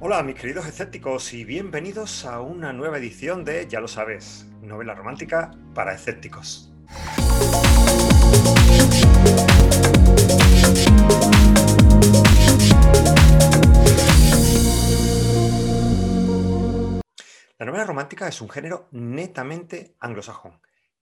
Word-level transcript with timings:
Hola 0.00 0.22
mis 0.22 0.36
queridos 0.36 0.64
escépticos 0.64 1.34
y 1.34 1.44
bienvenidos 1.44 2.24
a 2.24 2.40
una 2.40 2.72
nueva 2.72 2.98
edición 2.98 3.44
de, 3.44 3.66
ya 3.66 3.80
lo 3.80 3.88
sabes, 3.88 4.46
novela 4.62 4.94
romántica 4.94 5.50
para 5.74 5.92
escépticos. 5.92 6.72
La 17.58 17.66
novela 17.66 17.84
romántica 17.84 18.28
es 18.28 18.40
un 18.40 18.48
género 18.48 18.86
netamente 18.92 19.96
anglosajón. 19.98 20.60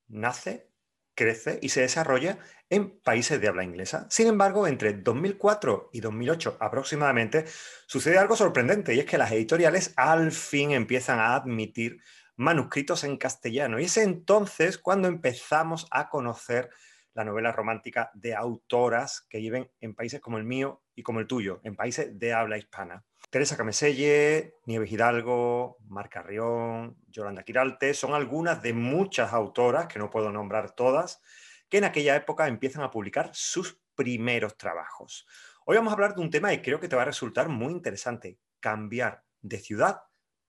Nace 0.08 0.70
crece 1.17 1.59
y 1.61 1.71
se 1.71 1.80
desarrolla 1.80 2.39
en 2.71 3.01
países 3.01 3.41
de 3.41 3.48
habla 3.48 3.65
inglesa. 3.65 4.07
Sin 4.11 4.29
embargo, 4.29 4.69
entre 4.69 4.93
2004 4.93 5.91
y 5.93 6.01
2008 6.01 6.59
aproximadamente, 6.61 7.46
sucede 7.87 8.19
algo 8.19 8.37
sorprendente 8.37 8.95
y 8.95 9.01
es 9.01 9.07
que 9.07 9.19
las 9.19 9.33
editoriales 9.33 9.93
al 9.97 10.30
fin 10.30 10.71
empiezan 10.71 11.19
a 11.19 11.34
admitir 11.34 11.98
manuscritos 12.37 13.02
en 13.02 13.16
castellano. 13.16 13.80
Y 13.80 13.84
es 13.84 13.97
entonces 13.97 14.79
cuando 14.79 15.09
empezamos 15.09 15.88
a 15.91 16.09
conocer 16.09 16.71
la 17.15 17.24
novela 17.24 17.51
romántica 17.51 18.10
de 18.15 18.35
autoras 18.35 19.27
que 19.29 19.38
viven 19.38 19.71
en 19.80 19.95
países 19.95 20.21
como 20.21 20.37
el 20.37 20.45
mío 20.45 20.83
y 20.95 21.02
como 21.02 21.21
el 21.21 21.27
tuyo, 21.27 21.60
en 21.65 21.74
países 21.74 22.19
de 22.19 22.35
habla 22.35 22.59
hispana. 22.59 23.05
Teresa 23.30 23.57
Cameselle, 23.57 24.55
Nieves 24.66 24.91
Hidalgo, 24.91 25.79
Mar 25.89 26.09
Carrión, 26.09 26.97
Yolanda 27.09 27.43
Quiralte, 27.43 27.93
son 27.93 28.15
algunas 28.15 28.62
de 28.62 28.73
muchas 28.73 29.33
autoras, 29.33 29.87
que 29.89 29.99
no 29.99 30.11
puedo 30.11 30.30
nombrar 30.30 30.75
todas, 30.75 31.21
que 31.69 31.79
en 31.79 31.85
aquella 31.85 32.15
época 32.15 32.47
empiezan 32.47 32.83
a 32.83 32.91
publicar 32.91 33.30
sus 33.33 33.80
primeros 33.95 34.57
trabajos. 34.57 35.27
Hoy 35.65 35.77
vamos 35.77 35.91
a 35.91 35.95
hablar 35.95 36.15
de 36.15 36.21
un 36.21 36.30
tema 36.30 36.51
que 36.51 36.62
creo 36.62 36.79
que 36.79 36.89
te 36.89 36.95
va 36.95 37.02
a 37.02 37.07
resultar 37.07 37.49
muy 37.49 37.73
interesante, 37.73 38.39
cambiar 38.61 39.25
de 39.41 39.59
ciudad 39.59 40.02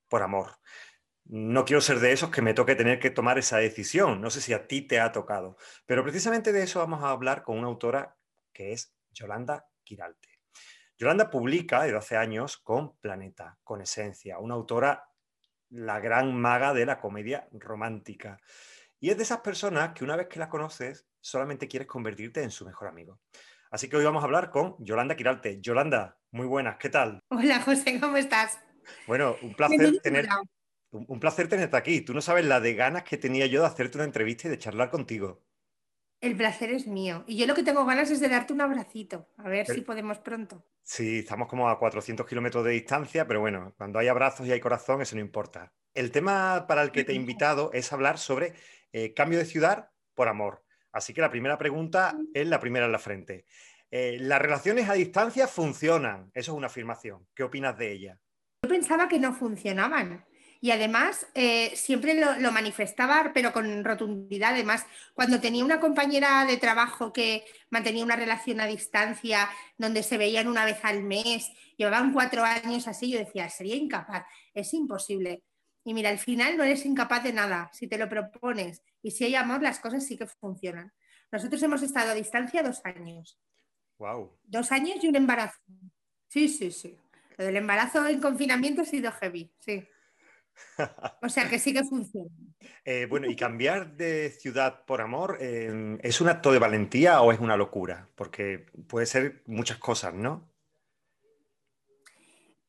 por 0.08 0.22
amor. 0.22 0.59
No 1.25 1.66
quiero 1.66 1.81
ser 1.81 2.00
de 2.00 2.12
esos 2.12 2.30
que 2.30 2.41
me 2.41 2.53
toque 2.53 2.75
tener 2.75 3.00
que 3.00 3.09
tomar 3.09 3.38
esa 3.38 3.58
decisión, 3.58 4.22
no 4.22 4.30
sé 4.30 4.39
si 4.39 4.53
a 4.53 4.67
ti 4.67 4.81
te 4.81 5.00
ha 5.00 5.12
tocado, 5.12 5.58
pero 5.86 6.03
precisamente 6.03 6.53
de 6.53 6.64
eso 6.64 6.80
vamos 6.80 7.03
a 7.03 7.09
hablar 7.09 7.44
con 7.44 7.58
una 7.58 7.67
autora 7.67 8.16
que 8.53 8.72
es 8.72 8.95
Yolanda 9.12 9.67
Quiralte. 9.84 10.36
Yolanda 10.98 11.30
publica 11.30 11.84
desde 11.84 11.98
hace 11.98 12.17
años 12.17 12.58
con 12.58 12.98
Planeta, 12.98 13.59
con 13.64 13.81
Esencia, 13.81 14.40
una 14.40 14.56
autora, 14.56 15.08
la 15.70 16.00
gran 16.00 16.36
maga 16.36 16.73
de 16.73 16.88
la 16.88 17.00
comedia 17.00 17.48
romántica. 17.52 18.40
Y 19.00 19.12
es 19.12 19.18
de 19.18 19.23
esas 19.23 19.42
personas 19.42 19.94
que 19.94 20.03
una 20.03 20.16
vez 20.16 20.28
que 20.28 20.40
la 20.40 20.50
conoces, 20.50 21.08
solamente 21.22 21.68
quieres 21.68 21.88
convertirte 21.88 22.42
en 22.42 22.50
su 22.50 22.66
mejor 22.66 22.88
amigo. 22.88 23.20
Así 23.70 23.88
que 23.90 23.98
hoy 23.98 24.06
vamos 24.06 24.23
a 24.23 24.25
hablar 24.25 24.50
con 24.50 24.75
Yolanda 24.80 25.16
Quiralte. 25.16 25.62
Yolanda, 25.62 26.18
muy 26.31 26.48
buenas, 26.48 26.78
¿qué 26.78 26.90
tal? 26.90 27.20
Hola 27.30 27.62
José, 27.62 28.00
¿cómo 28.00 28.18
estás? 28.18 28.58
Bueno, 29.06 29.36
un 29.44 29.53
placer, 29.53 30.00
tener, 30.02 30.28
un 30.90 31.20
placer 31.20 31.48
tenerte 31.48 31.78
aquí. 31.78 32.02
Tú 32.02 32.16
no 32.16 32.22
sabes 32.22 32.45
la 32.45 32.59
de 32.59 32.73
ganas 32.73 33.03
que 33.03 33.18
tenía 33.18 33.45
yo 33.45 33.62
de 33.62 33.68
hacerte 33.68 34.00
una 34.00 34.06
entrevista 34.06 34.48
y 34.48 34.52
de 34.52 34.58
charlar 34.58 34.90
contigo. 34.90 35.44
El 36.19 36.35
placer 36.35 36.71
es 36.71 36.87
mío. 36.87 37.23
Y 37.27 37.37
yo 37.37 37.45
lo 37.45 37.53
que 37.53 37.63
tengo 37.63 37.85
ganas 37.85 38.09
es 38.09 38.19
de 38.19 38.29
darte 38.29 38.53
un 38.53 38.61
abracito. 38.61 39.29
A 39.37 39.49
ver 39.49 39.67
si 39.67 39.81
podemos 39.81 40.17
pronto. 40.19 40.65
Sí, 40.81 41.19
estamos 41.19 41.47
como 41.47 41.69
a 41.69 41.77
400 41.77 42.25
kilómetros 42.25 42.63
de 42.63 42.71
distancia, 42.71 43.27
pero 43.27 43.39
bueno, 43.39 43.73
cuando 43.77 43.99
hay 43.99 44.07
abrazos 44.07 44.47
y 44.47 44.51
hay 44.51 44.59
corazón, 44.59 45.01
eso 45.01 45.15
no 45.15 45.21
importa. 45.21 45.73
El 45.93 46.11
tema 46.11 46.65
para 46.67 46.81
el 46.81 46.91
que 46.91 47.03
te 47.03 47.11
he 47.11 47.15
invitado 47.15 47.71
es 47.73 47.93
hablar 47.93 48.17
sobre 48.17 48.53
eh, 48.91 49.13
cambio 49.13 49.38
de 49.38 49.45
ciudad 49.45 49.91
por 50.15 50.27
amor. 50.27 50.63
Así 50.91 51.13
que 51.13 51.21
la 51.21 51.29
primera 51.29 51.57
pregunta 51.57 52.17
es 52.33 52.47
la 52.47 52.59
primera 52.59 52.88
en 52.88 52.91
la 52.91 52.99
frente. 52.99 53.45
Eh, 53.91 54.17
¿Las 54.19 54.41
relaciones 54.41 54.89
a 54.89 54.93
distancia 54.93 55.47
funcionan? 55.47 56.31
Eso 56.33 56.51
es 56.51 56.57
una 56.57 56.67
afirmación. 56.67 57.27
¿Qué 57.35 57.43
opinas 57.43 57.77
de 57.77 57.91
ella? 57.91 58.19
Yo 58.63 58.69
pensaba 58.69 59.07
que 59.07 59.19
no 59.19 59.33
funcionaban 59.33 60.25
y 60.59 60.72
además 60.72 61.27
eh, 61.33 61.75
siempre 61.75 62.13
lo, 62.13 62.52
manifestaba, 62.52 63.31
pero 63.33 63.53
con 63.53 63.83
rotundidad. 63.83 64.53
Además, 64.53 64.86
cuando 65.13 65.39
tenía 65.39 65.63
una 65.63 65.80
compañera 65.80 66.45
de 66.45 66.57
trabajo 66.57 67.13
que 67.13 67.45
mantenía 67.69 68.03
una 68.03 68.16
relación 68.16 68.59
a 68.59 68.66
distancia, 68.66 69.50
donde 69.78 70.03
se 70.03 70.18
veían 70.18 70.47
una 70.47 70.66
vez 70.66 70.79
al 70.84 71.03
mes, 71.03 71.51
llevaban 71.78 72.13
cuatro 72.13 72.44
años 72.44 72.88
así, 72.88 73.12
yo 73.12 73.19
decía, 73.19 73.50
sería 73.50 73.75
incapaz, 73.75 74.25
es 74.53 74.73
imposible. 74.73 75.44
Y 75.84 75.94
mira, 75.94 76.09
al 76.09 76.19
final 76.19 76.57
no 76.57 76.63
eres 76.63 76.85
incapaz 76.85 77.24
de 77.24 77.34
nada, 77.34 77.69
si 77.74 77.88
te 77.88 77.97
lo 77.97 78.09
propones. 78.09 78.81
Y 79.01 79.12
si 79.12 79.25
hay 79.25 79.35
amor, 79.35 79.62
las 79.62 79.79
cosas 79.79 80.06
sí 80.06 80.18
que 80.18 80.28
funcionan. 80.28 80.91
Nosotros 81.31 81.62
hemos 81.63 81.81
estado 81.81 82.12
a 82.12 82.16
distancia 82.16 82.63
dos 82.63 82.81
años. 82.84 83.39
Wow. 83.97 84.38
Dos 84.44 84.72
años 84.72 84.97
y 85.01 85.07
un 85.07 85.16
embarazo. 85.16 85.59
Sí, 86.28 86.50
sí, 86.50 86.72
sí. 86.72 86.97
Lo 87.38 87.45
del 87.45 87.57
embarazo 87.57 88.06
en 88.07 88.19
confinamiento 88.19 88.81
ha 88.81 88.85
sido 88.85 89.12
heavy, 89.12 89.51
sí. 89.59 89.88
O 91.22 91.29
sea 91.29 91.50
que 91.50 91.59
sí 91.59 91.73
que 91.73 91.84
funciona. 91.84 92.29
Eh, 92.85 93.06
bueno, 93.09 93.28
y 93.29 93.35
cambiar 93.35 93.95
de 93.95 94.29
ciudad 94.29 94.85
por 94.85 95.01
amor, 95.01 95.38
em, 95.41 95.97
¿es 96.01 96.22
un 96.22 96.29
acto 96.29 96.51
de 96.51 96.59
valentía 96.59 97.22
o 97.22 97.31
es 97.31 97.40
una 97.40 97.57
locura? 97.57 98.09
Porque 98.16 98.66
puede 98.88 99.06
ser 99.06 99.44
muchas 99.45 99.78
cosas, 99.78 100.13
¿no? 100.13 100.50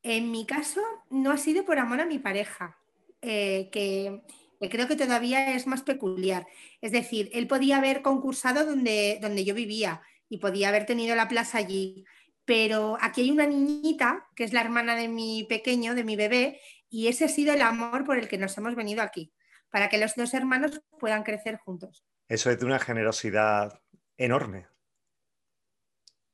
En 0.03 0.31
mi 0.31 0.45
caso, 0.45 0.81
no 1.09 1.31
ha 1.31 1.37
sido 1.37 1.65
por 1.65 1.77
amor 1.77 2.01
a 2.01 2.05
mi 2.05 2.19
pareja, 2.19 2.77
eh, 3.21 3.69
que, 3.71 4.21
creo 4.69 4.87
que 4.87 4.95
todavía 4.95 5.53
es 5.55 5.67
más 5.67 5.83
peculiar. 5.83 6.47
Es 6.81 6.91
decir, 6.91 7.29
él 7.33 7.47
podía 7.47 7.77
haber 7.77 8.01
concursado 8.01 8.65
donde, 8.65 9.19
donde 9.21 9.43
yo 9.43 9.53
vivía 9.53 10.01
y 10.29 10.37
podía 10.37 10.69
haber 10.69 10.85
tenido 10.85 11.15
la 11.15 11.27
plaza 11.27 11.57
allí, 11.57 12.05
pero 12.45 12.97
aquí 13.01 13.21
hay 13.21 13.31
una 13.31 13.45
niñita, 13.45 14.27
que 14.35 14.43
es 14.43 14.53
la 14.53 14.61
hermana 14.61 14.95
de 14.95 15.07
mi 15.07 15.45
pequeño, 15.47 15.95
de 15.95 16.03
mi 16.03 16.15
bebé, 16.15 16.59
y 16.89 17.07
ese 17.07 17.25
ha 17.25 17.29
sido 17.29 17.53
el 17.53 17.61
amor 17.61 18.03
por 18.03 18.17
el 18.17 18.27
que 18.27 18.37
nos 18.37 18.57
hemos 18.57 18.75
venido 18.75 19.01
aquí, 19.01 19.31
para 19.69 19.89
que 19.89 19.97
los 19.97 20.15
dos 20.15 20.33
hermanos 20.33 20.81
puedan 20.99 21.23
crecer 21.23 21.57
juntos. 21.57 22.03
Eso 22.27 22.49
es 22.49 22.59
de 22.59 22.65
una 22.65 22.79
generosidad 22.79 23.81
enorme. 24.17 24.67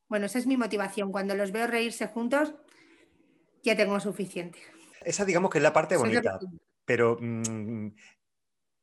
Bueno, 0.08 0.26
esa 0.28 0.40
es 0.40 0.48
mi 0.48 0.58
motivación. 0.58 1.12
Cuando 1.12 1.36
los 1.36 1.52
veo 1.52 1.68
reírse 1.68 2.08
juntos, 2.08 2.54
ya 3.64 3.76
tengo 3.76 4.00
suficiente. 4.00 4.60
Esa 5.02 5.26
digamos 5.26 5.52
que 5.52 5.58
es 5.58 5.64
la 5.64 5.74
parte 5.74 5.98
bonita. 5.98 6.40
Pero, 6.86 7.18
mm, 7.20 7.90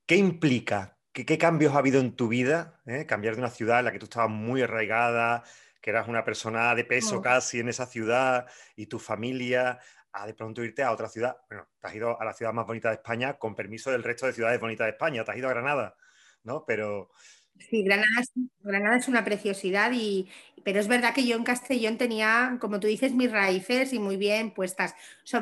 ¿qué 0.07 0.17
implica? 0.17 0.99
¿Qué, 1.13 1.39
cambios 1.39 1.75
ha 1.75 1.79
habido 1.79 2.01
en 2.01 2.17
tu 2.17 2.29
vida? 2.29 2.81
Eh? 2.87 3.07
Cambiar 3.07 3.35
de 3.35 3.43
una 3.43 3.51
ciudad 3.51 3.79
en 3.79 3.85
la 3.85 3.93
que 3.93 3.99
tú 3.99 4.07
estabas 4.07 4.31
muy 4.31 4.63
arraigada, 4.63 5.45
que 5.81 5.91
eras 5.91 6.09
una 6.09 6.25
persona 6.25 6.75
de 6.75 6.85
peso 6.85 7.21
casi 7.21 7.61
en 7.61 7.69
esa 7.69 7.87
ciudad, 7.87 8.47
y 8.77 8.87
tu 8.87 8.99
familia, 8.99 9.79
a 10.13 10.27
de 10.27 10.35
pronto 10.35 10.63
irte 10.63 10.83
a 10.83 10.93
otra 10.93 11.09
ciudad. 11.09 11.37
Bueno, 11.49 11.67
te 11.81 11.89
has 11.89 11.95
ido 11.95 12.21
a 12.21 12.25
la 12.25 12.33
ciudad 12.33 12.53
más 12.53 12.67
bonita 12.67 12.89
de 12.89 12.97
España 12.97 13.35
con 13.35 13.55
permiso 13.55 13.91
del 13.91 14.03
resto 14.03 14.27
de 14.27 14.33
ciudades 14.33 14.61
bonitas 14.61 14.87
de 14.87 14.93
España, 14.93 15.25
te 15.25 15.31
has 15.31 15.37
ido 15.37 15.49
a 15.49 15.53
Granada, 15.53 15.97
¿no? 16.45 16.65
Pero... 16.67 17.11
Sí, 17.59 17.85
Granada 17.85 18.97
es, 18.97 19.09
una 19.09 19.25
preciosidad, 19.25 19.93
y, 19.93 20.29
pero 20.65 20.81
es 20.81 20.89
verdad 20.89 21.15
que 21.15 21.27
yo 21.27 21.37
en 21.37 21.45
Castellón 21.45 21.97
tenía, 21.97 22.57
como 22.61 22.81
tú 22.81 22.89
dices, 22.89 23.13
mis 23.13 23.31
raíces 23.31 23.93
y 23.93 23.99
muy 23.99 24.17
bien 24.17 24.53
puestas. 24.53 24.95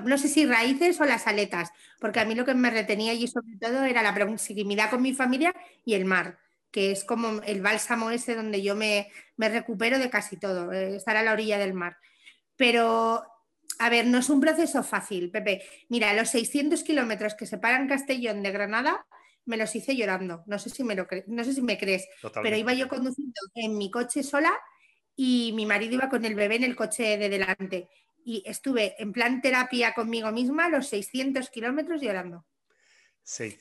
no 0.04 0.18
sé 0.18 0.28
si 0.28 0.44
raíces 0.44 1.00
o 1.00 1.04
las 1.04 1.26
aletas, 1.26 1.70
porque 1.98 2.20
a 2.20 2.24
mí 2.24 2.34
lo 2.34 2.44
que 2.44 2.54
me 2.54 2.70
retenía 2.70 3.12
allí 3.12 3.26
sobre 3.26 3.56
todo 3.58 3.84
era 3.84 4.02
la 4.02 4.14
proximidad 4.14 4.90
con 4.90 5.02
mi 5.02 5.14
familia 5.14 5.54
y 5.84 5.94
el 5.94 6.04
mar, 6.04 6.38
que 6.70 6.90
es 6.90 7.04
como 7.04 7.40
el 7.42 7.62
bálsamo 7.62 8.10
ese 8.10 8.34
donde 8.34 8.60
yo 8.60 8.76
me, 8.76 9.10
me 9.36 9.48
recupero 9.48 9.98
de 9.98 10.10
casi 10.10 10.36
todo, 10.36 10.72
eh, 10.72 10.96
estar 10.96 11.16
a 11.16 11.22
la 11.22 11.32
orilla 11.32 11.58
del 11.58 11.72
mar. 11.72 11.96
Pero 12.56 13.24
a 13.80 13.88
ver, 13.88 14.06
no 14.06 14.18
es 14.18 14.28
un 14.28 14.40
proceso 14.40 14.82
fácil, 14.82 15.30
Pepe. 15.30 15.62
Mira, 15.88 16.12
los 16.12 16.28
600 16.28 16.82
kilómetros 16.82 17.34
que 17.34 17.46
separan 17.46 17.88
Castellón 17.88 18.42
de 18.42 18.52
Granada 18.52 19.06
me 19.46 19.56
los 19.56 19.74
hice 19.74 19.96
llorando. 19.96 20.44
No 20.46 20.58
sé 20.58 20.68
si 20.68 20.84
me, 20.84 20.94
lo 20.94 21.08
no 21.28 21.44
sé 21.44 21.54
si 21.54 21.62
me 21.62 21.78
crees, 21.78 22.06
pero 22.42 22.56
iba 22.56 22.74
yo 22.74 22.88
conduciendo 22.88 23.40
en 23.54 23.78
mi 23.78 23.90
coche 23.90 24.22
sola 24.22 24.52
y 25.16 25.52
mi 25.54 25.64
marido 25.64 25.94
iba 25.94 26.10
con 26.10 26.26
el 26.26 26.34
bebé 26.34 26.56
en 26.56 26.64
el 26.64 26.76
coche 26.76 27.16
de 27.16 27.30
delante. 27.30 27.88
Y 28.22 28.42
estuve 28.44 29.02
en 29.02 29.12
plan 29.12 29.40
terapia 29.40 29.94
conmigo 29.94 30.30
misma 30.30 30.68
los 30.68 30.86
600 30.88 31.48
kilómetros 31.48 32.02
llorando. 32.02 32.44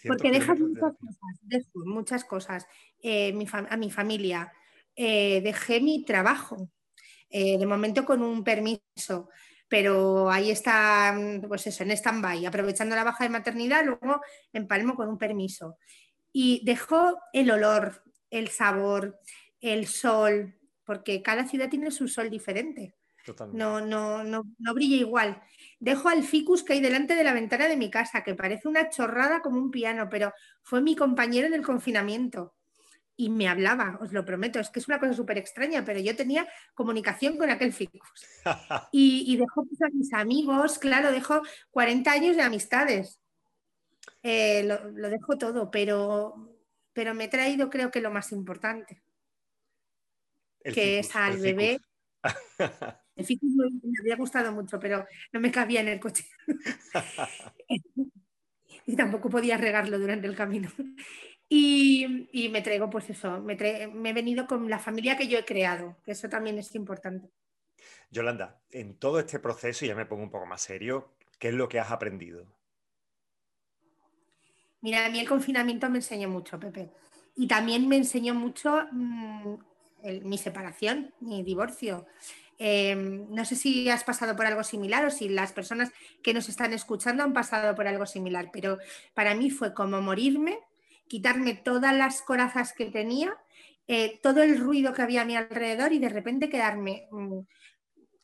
Porque 0.05 0.31
dejas 0.31 0.59
muchas 0.59 0.97
cosas, 0.97 1.39
dejo 1.43 1.85
muchas 1.85 2.25
cosas 2.25 2.67
eh, 3.01 3.33
a 3.69 3.77
mi 3.77 3.89
familia. 3.89 4.51
Eh, 4.97 5.39
dejé 5.41 5.79
mi 5.79 6.03
trabajo, 6.03 6.69
eh, 7.29 7.57
de 7.57 7.65
momento 7.65 8.03
con 8.03 8.21
un 8.21 8.43
permiso 8.43 9.29
pero 9.69 10.29
ahí 10.31 10.51
está, 10.51 11.13
mm, 11.13 11.47
pues 11.47 11.67
eso, 11.67 11.83
en 11.83 11.91
stand-by, 11.91 12.45
aprovechando 12.45 12.95
la 12.95 13.03
baja 13.03 13.23
de 13.23 13.29
maternidad, 13.29 13.85
luego 13.85 14.19
empalmo 14.51 14.95
con 14.95 15.07
un 15.07 15.17
permiso. 15.17 15.77
Y 16.33 16.61
dejo 16.65 17.17
el 17.31 17.51
olor, 17.51 18.03
el 18.29 18.49
sabor, 18.49 19.19
el 19.61 19.87
sol, 19.87 20.55
porque 20.83 21.21
cada 21.21 21.47
ciudad 21.47 21.69
tiene 21.69 21.91
su 21.91 22.07
sol 22.07 22.29
diferente. 22.29 22.95
No, 23.53 23.79
no, 23.79 24.23
no, 24.23 24.43
no 24.57 24.73
brilla 24.73 24.95
igual. 24.95 25.41
Dejo 25.79 26.09
al 26.09 26.23
ficus 26.23 26.63
que 26.63 26.73
hay 26.73 26.81
delante 26.81 27.13
de 27.13 27.23
la 27.23 27.33
ventana 27.33 27.67
de 27.67 27.77
mi 27.77 27.91
casa, 27.91 28.23
que 28.23 28.33
parece 28.33 28.67
una 28.67 28.89
chorrada 28.89 29.41
como 29.41 29.59
un 29.59 29.69
piano, 29.69 30.07
pero 30.09 30.33
fue 30.63 30.81
mi 30.81 30.95
compañero 30.95 31.45
en 31.45 31.53
el 31.53 31.61
confinamiento. 31.63 32.55
Y 33.19 33.29
me 33.29 33.49
hablaba, 33.49 33.97
os 33.99 34.13
lo 34.13 34.23
prometo, 34.23 34.61
es 34.61 34.69
que 34.69 34.79
es 34.79 34.87
una 34.87 34.97
cosa 34.97 35.11
súper 35.11 35.37
extraña, 35.37 35.83
pero 35.83 35.99
yo 35.99 36.15
tenía 36.15 36.47
comunicación 36.73 37.35
con 37.35 37.49
aquel 37.49 37.73
ficus. 37.73 38.25
y, 38.93 39.25
y 39.27 39.35
dejó 39.35 39.65
pues, 39.65 39.81
a 39.81 39.89
mis 39.89 40.13
amigos, 40.13 40.79
claro, 40.79 41.11
dejó 41.11 41.41
40 41.71 42.09
años 42.09 42.37
de 42.37 42.43
amistades. 42.43 43.19
Eh, 44.23 44.63
lo, 44.63 44.89
lo, 44.91 45.09
dejo 45.09 45.37
todo, 45.37 45.69
pero, 45.69 46.49
pero 46.93 47.13
me 47.13 47.25
he 47.25 47.27
traído 47.27 47.69
creo 47.69 47.91
que 47.91 47.99
lo 47.99 48.09
más 48.09 48.31
importante, 48.31 49.03
que 50.63 50.99
es 50.99 51.13
al 51.13 51.39
bebé. 51.39 51.77
el 53.17 53.25
ficus 53.25 53.49
me, 53.49 53.65
me 53.83 53.99
había 53.99 54.15
gustado 54.15 54.53
mucho, 54.53 54.79
pero 54.79 55.05
no 55.33 55.41
me 55.41 55.51
cabía 55.51 55.81
en 55.81 55.89
el 55.89 55.99
coche. 55.99 56.23
y 58.85 58.95
tampoco 58.95 59.29
podía 59.29 59.57
regarlo 59.57 59.99
durante 59.99 60.25
el 60.25 60.37
camino. 60.37 60.71
Y, 61.51 62.49
me 62.51 62.61
traigo, 62.61 62.91
pues 62.91 63.09
eso, 63.09 63.41
me, 63.41 63.53
he 63.53 64.13
venido 64.13 64.45
con 64.45 64.69
la 64.69 64.77
familia 64.77 65.17
que 65.17 65.27
yo 65.27 65.39
he 65.39 65.45
creado, 65.45 65.97
que 66.05 66.11
eso 66.11 66.29
también 66.29 66.59
es 66.59 66.75
importante. 66.75 67.31
Yolanda, 68.11 68.61
en 68.69 68.97
todo 68.97 69.19
este 69.19 69.39
proceso, 69.39 69.85
ya 69.85 69.95
me 69.95 70.05
pongo 70.05 70.23
un 70.23 70.29
poco 70.29 70.45
más 70.45 70.61
serio, 70.61 71.15
¿qué 71.39 71.49
es 71.49 71.55
lo 71.55 71.67
que 71.67 71.79
has 71.79 71.91
aprendido? 71.91 72.45
Mira, 74.81 75.05
a 75.05 75.09
mí 75.09 75.19
el 75.19 75.27
confinamiento 75.27 75.89
me 75.89 75.97
enseñó 75.97 76.29
mucho, 76.29 76.59
Pepe. 76.59 76.91
Y 77.35 77.47
también 77.47 77.87
me 77.87 77.97
enseñó 77.97 78.35
mucho 78.35 78.85
mm, 78.91 79.55
mi 80.23 80.37
separación, 80.37 81.13
mi 81.19 81.43
divorcio. 81.43 82.05
Em, 82.59 83.25
no 83.29 83.45
sé 83.45 83.55
si 83.55 83.89
has 83.89 84.03
pasado 84.03 84.35
por 84.35 84.45
algo 84.45 84.63
similar 84.63 85.05
o 85.05 85.09
si 85.09 85.29
las 85.29 85.53
personas 85.53 85.91
que 86.21 86.33
nos 86.33 86.49
están 86.49 86.73
escuchando 86.73 87.23
han 87.23 87.33
pasado 87.33 87.73
por 87.73 87.87
algo 87.87 88.05
similar, 88.05 88.49
pero 88.51 88.77
para 89.13 89.33
mí 89.33 89.49
fue 89.49 89.73
como 89.73 90.01
morirme 90.01 90.59
quitarme 91.09 91.55
todas 91.55 91.93
las 91.93 92.21
corazas 92.21 92.71
que 92.71 92.85
tenía, 92.85 93.35
eh, 93.87 94.19
todo 94.21 94.43
el 94.43 94.59
ruido 94.59 94.93
que 94.93 95.01
había 95.01 95.23
a 95.23 95.25
mi 95.25 95.35
alrededor 95.35 95.91
y 95.91 95.99
de 95.99 96.09
repente 96.09 96.47
quedarme, 96.49 97.07
mm, 97.11 97.39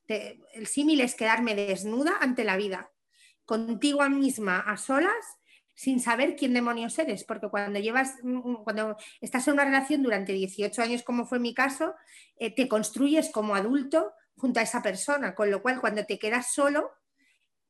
el 0.08 0.68
símil 0.68 1.02
es 1.02 1.16
quedarme 1.16 1.56
desnuda 1.56 2.18
ante 2.22 2.44
la 2.44 2.58
vida, 2.58 2.92
contigo 3.44 4.08
misma, 4.08 4.60
a 4.60 4.78
solas, 4.78 5.26
sin 5.74 6.00
saber 6.00 6.36
quién 6.36 6.54
demonios 6.54 6.98
eres, 7.00 7.24
porque 7.24 7.50
cuando 7.50 7.80
llevas, 7.80 8.14
mm, 8.22 8.52
mm, 8.52 8.64
cuando 8.64 8.96
estás 9.20 9.48
en 9.48 9.56
una 9.56 9.66
relación 9.66 10.04
durante 10.04 10.32
18 10.32 10.82
años, 10.84 11.02
como 11.02 11.26
fue 11.26 11.40
mi 11.40 11.56
caso, 11.56 11.96
eh, 12.38 12.54
te 12.54 12.68
construyes 12.68 13.32
como 13.32 13.56
adulto 13.56 14.14
junto 14.38 14.60
a 14.60 14.64
esa 14.64 14.84
persona, 14.84 15.34
con 15.34 15.50
lo 15.50 15.64
cual 15.64 15.82
cuando 15.82 16.06
te 16.06 16.20
quedas 16.20 16.54
solo, 16.54 16.92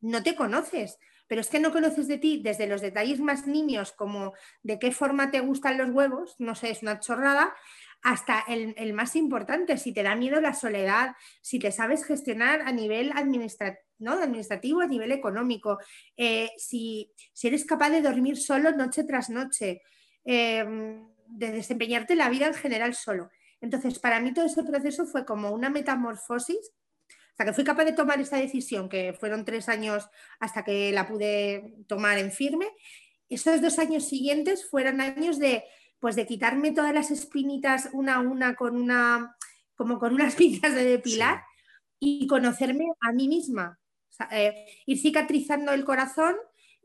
no 0.02 0.22
te 0.22 0.36
conoces 0.36 1.00
pero 1.28 1.42
es 1.42 1.50
que 1.50 1.60
no 1.60 1.72
conoces 1.72 2.08
de 2.08 2.18
ti 2.18 2.42
desde 2.44 2.68
los 2.68 2.82
detalles 2.82 3.20
más 3.20 3.48
niños, 3.48 3.92
como 3.92 4.34
de 4.64 4.80
qué 4.80 4.92
forma 4.92 5.32
te 5.32 5.40
gustan 5.40 5.78
los 5.78 5.90
huevos, 5.90 6.36
no 6.40 6.56
sé, 6.56 6.72
es 6.72 6.82
una 6.82 7.00
chorrada, 7.00 7.54
hasta 8.06 8.44
el, 8.48 8.94
más 8.94 9.16
importante, 9.16 9.78
si 9.80 9.92
te 9.92 10.04
da 10.04 10.16
miedo 10.16 10.40
la 10.40 10.54
soledad, 10.54 11.16
si 11.42 11.58
te 11.58 11.72
sabes 11.72 12.06
gestionar 12.06 12.62
a 12.62 12.72
nivel 12.72 13.12
administrativo, 13.16 14.82
a 14.82 14.88
nivel 14.88 15.12
económico, 15.12 15.80
eh, 16.16 16.52
si, 16.56 17.12
eres 17.42 17.66
capaz 17.66 17.90
de 17.90 18.04
dormir 18.04 18.38
solo 18.38 18.72
noche 18.74 19.06
tras 19.06 19.32
noche, 19.32 19.82
em, 20.24 21.08
de 21.26 21.52
desempeñarte 21.52 22.16
la 22.16 22.30
vida 22.30 22.46
en 22.46 22.54
general 22.54 22.94
solo. 22.94 23.32
Entonces, 23.60 23.98
para 23.98 24.20
mí 24.20 24.32
todo 24.36 24.46
ese 24.46 24.64
proceso 24.64 25.08
fue 25.08 25.26
como 25.26 25.50
una 25.50 25.72
metamorfosis 25.72 26.74
hasta 27.36 27.44
que 27.44 27.54
fui 27.54 27.66
capaz 27.66 27.84
de 27.84 27.92
tomar 27.92 28.22
esa 28.22 28.38
decisión, 28.38 28.88
que 28.88 29.12
fueron 29.12 29.44
tres 29.44 29.68
años 29.68 30.10
hasta 30.40 30.64
que 30.64 30.94
la 30.94 31.06
pude 31.06 31.76
tomar 31.86 32.18
en 32.18 32.32
firme, 32.32 32.68
esos 33.28 33.62
dos 33.62 33.78
años 33.78 34.08
siguientes 34.08 34.66
fueron 34.70 35.02
años 35.02 35.38
de, 35.38 35.66
pues 36.00 36.16
de 36.16 36.26
quitarme 36.26 36.72
todas 36.72 36.94
las 36.94 37.12
espinitas 37.12 37.90
una 37.92 38.16
a 38.16 38.20
una 38.22 38.56
con 38.56 38.78
una, 38.78 39.36
como 39.76 40.00
con 40.00 40.14
unas 40.14 40.36
pinzas 40.38 40.76
de 40.76 40.86
depilar 40.86 41.44
y 42.00 42.26
conocerme 42.26 42.86
a 43.02 43.12
mí 43.12 43.28
misma. 43.28 43.82
Eh, 44.32 44.68
ir 44.86 44.98
cicatrizando 44.98 45.74
el 45.74 45.84
corazón, 45.84 46.36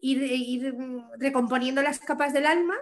ir, 0.00 0.74
recomponiendo 1.20 1.80
las 1.80 2.00
capas 2.00 2.32
del 2.32 2.46
alma 2.46 2.74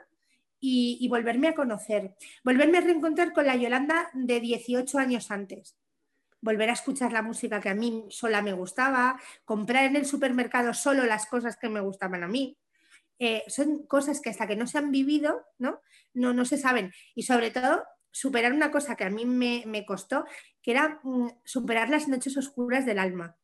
y, 0.58 0.96
y, 1.02 1.08
volverme 1.08 1.48
a 1.48 1.54
conocer. 1.54 2.14
Volverme 2.44 2.78
a 2.78 2.80
reencontrar 2.80 3.34
con 3.34 3.44
la 3.44 3.56
Yolanda 3.56 4.08
de 4.14 4.40
18 4.40 4.98
años 4.98 5.30
antes 5.30 5.76
volver 6.40 6.70
a 6.70 6.74
escuchar 6.74 7.12
la 7.12 7.22
música 7.22 7.60
que 7.60 7.68
a 7.68 7.74
mí 7.74 8.06
sola 8.10 8.42
me 8.42 8.52
gustaba, 8.52 9.20
comprar 9.44 9.84
en 9.84 9.96
el 9.96 10.06
supermercado 10.06 10.74
solo 10.74 11.04
las 11.04 11.26
cosas 11.26 11.56
que 11.56 11.68
me 11.68 11.80
gustaban 11.80 12.22
a 12.22 12.28
mí. 12.28 12.56
Eh, 13.18 13.42
son 13.48 13.86
cosas 13.86 14.20
que 14.20 14.30
hasta 14.30 14.46
que 14.46 14.56
no 14.56 14.66
se 14.66 14.78
han 14.78 14.92
vivido, 14.92 15.44
¿no? 15.58 15.80
No, 16.14 16.32
no 16.32 16.44
se 16.44 16.56
saben. 16.56 16.92
Y 17.14 17.24
sobre 17.24 17.50
todo, 17.50 17.84
superar 18.10 18.52
una 18.52 18.70
cosa 18.70 18.96
que 18.96 19.04
a 19.04 19.10
mí 19.10 19.24
me, 19.26 19.84
costó, 19.86 20.24
que 20.62 20.70
era 20.70 21.00
mm, 21.02 21.28
superar 21.44 21.90
las 21.90 22.08
noches 22.08 22.36
oscuras 22.36 22.86
del 22.86 22.98
alma. 22.98 23.36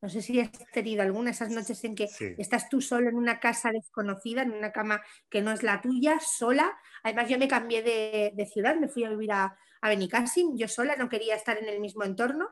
No 0.00 0.08
sé 0.08 0.22
si 0.22 0.38
has 0.38 0.52
tenido 0.72 1.02
alguna 1.02 1.32
esas 1.32 1.50
noches 1.50 1.82
en 1.82 1.96
que 1.96 2.08
estás 2.38 2.68
tú 2.68 2.80
solo 2.80 3.08
en 3.08 3.16
una 3.16 3.40
casa 3.40 3.72
desconocida, 3.72 4.42
en 4.42 4.52
una 4.52 4.70
cama 4.70 5.02
que 5.28 5.42
no 5.42 5.50
es 5.50 5.64
la 5.64 5.80
tuya, 5.80 6.20
sola. 6.20 6.78
Además, 7.02 7.28
yo 7.28 7.36
me 7.36 7.48
cambié 7.48 7.82
de, 7.82 8.32
de 8.32 8.46
ciudad, 8.46 8.76
me 8.76 8.86
fui 8.86 9.02
a 9.02 9.10
vivir 9.10 9.32
a, 9.32 9.58
a 9.80 9.88
Benicassim, 9.88 10.56
yo 10.56 10.68
sola, 10.68 10.96
no 10.96 11.08
quería 11.08 11.34
estar 11.34 11.58
en 11.58 11.68
el 11.68 11.80
mismo 11.80 12.04
entorno 12.04 12.50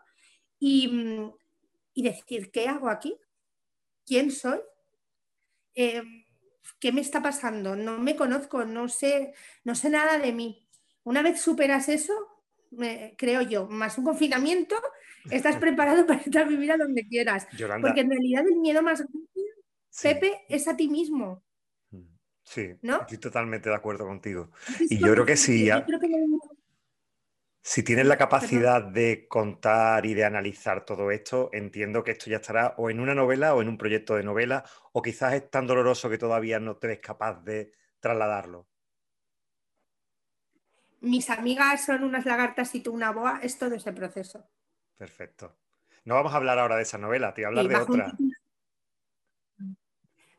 y, 0.59 1.33
decir, 1.95 2.51
¿qué 2.51 2.69
hago 2.69 2.89
aquí? 2.89 3.17
¿Quién 4.05 4.31
soy? 4.31 4.61
Eh, 5.75 6.03
¿Qué 6.81 6.93
me 6.93 7.01
está 7.01 7.23
pasando? 7.23 7.77
No 7.77 7.99
me 7.99 8.17
conozco, 8.17 8.65
no 8.65 8.89
sé, 8.89 9.35
no 9.65 9.75
sé 9.75 9.91
nada 9.91 10.19
de 10.19 10.33
mí. 10.33 10.69
Una 11.05 11.23
vez 11.23 11.41
superas 11.41 11.89
eso, 11.89 12.13
creo 13.17 13.43
yo, 13.43 13.67
más 13.67 13.99
un 13.99 14.05
confinamiento, 14.05 14.77
estás 15.31 15.57
preparado 15.57 16.07
para 16.07 16.21
estar 16.21 16.43
a 16.43 16.49
vivir 16.49 16.73
a 16.73 16.77
donde 16.77 17.07
quieras. 17.07 17.47
Porque 17.81 18.01
en 18.01 18.11
realidad 18.11 18.45
el 18.47 18.57
miedo 18.57 18.83
más 18.83 19.01
grande, 19.01 19.29
Pepe, 20.03 20.45
es 20.49 20.69
a 20.69 20.77
ti 20.77 20.89
mismo. 20.89 21.43
Mm, 21.91 22.03
sí, 22.45 22.75
¿no? 22.83 23.01
estoy 23.03 23.19
totalmente 23.19 23.71
de 23.71 23.77
acuerdo 23.77 24.07
contigo. 24.07 24.51
Y 24.91 24.99
yo 24.99 25.13
creo 25.13 25.25
que 25.25 25.37
sí. 25.37 25.67
Yo 25.67 25.85
creo 25.85 26.01
que 26.01 26.09
si 27.67 27.83
tienes 27.83 28.07
la 28.07 28.17
capacidad 28.17 28.81
de 28.81 29.27
contar 29.27 30.07
y 30.07 30.15
de 30.15 30.25
analizar 30.25 30.85
todo 30.85 31.11
esto, 31.11 31.51
entiendo 31.53 32.05
que 32.05 32.13
esto 32.13 32.31
ya 32.31 32.37
estará 32.37 32.75
o 32.79 32.91
en 32.91 33.01
una 33.01 33.13
novela 33.13 33.57
o 33.57 33.61
en 33.61 33.69
un 33.69 33.77
proyecto 33.77 34.15
de 34.15 34.23
novela, 34.23 34.63
o 34.93 35.03
quizás 35.03 35.35
es 35.35 35.51
tan 35.51 35.67
doloroso 35.67 36.09
que 36.09 36.17
todavía 36.17 36.61
no 36.61 36.77
te 36.77 36.87
ves 36.87 37.01
capaz 37.01 37.43
de 37.43 37.73
trasladarlo. 37.99 38.69
Mis 41.01 41.29
amigas 41.29 41.85
son 41.85 42.05
unas 42.05 42.25
lagartas 42.25 42.73
y 42.77 42.85
tú 42.85 42.93
una 42.93 43.11
boa, 43.11 43.41
es 43.43 43.59
todo 43.59 43.75
ese 43.75 43.93
proceso. 43.93 44.49
Perfecto. 44.97 45.57
No 46.05 46.15
vamos 46.15 46.35
a 46.35 46.37
hablar 46.37 46.61
ahora 46.61 46.77
de 46.77 46.83
esa 46.83 46.99
novela, 46.99 47.35
te 47.35 47.41
voy 47.41 47.47
a 47.47 47.49
hablar 47.49 47.67
de 47.67 47.77
otra. 47.79 48.17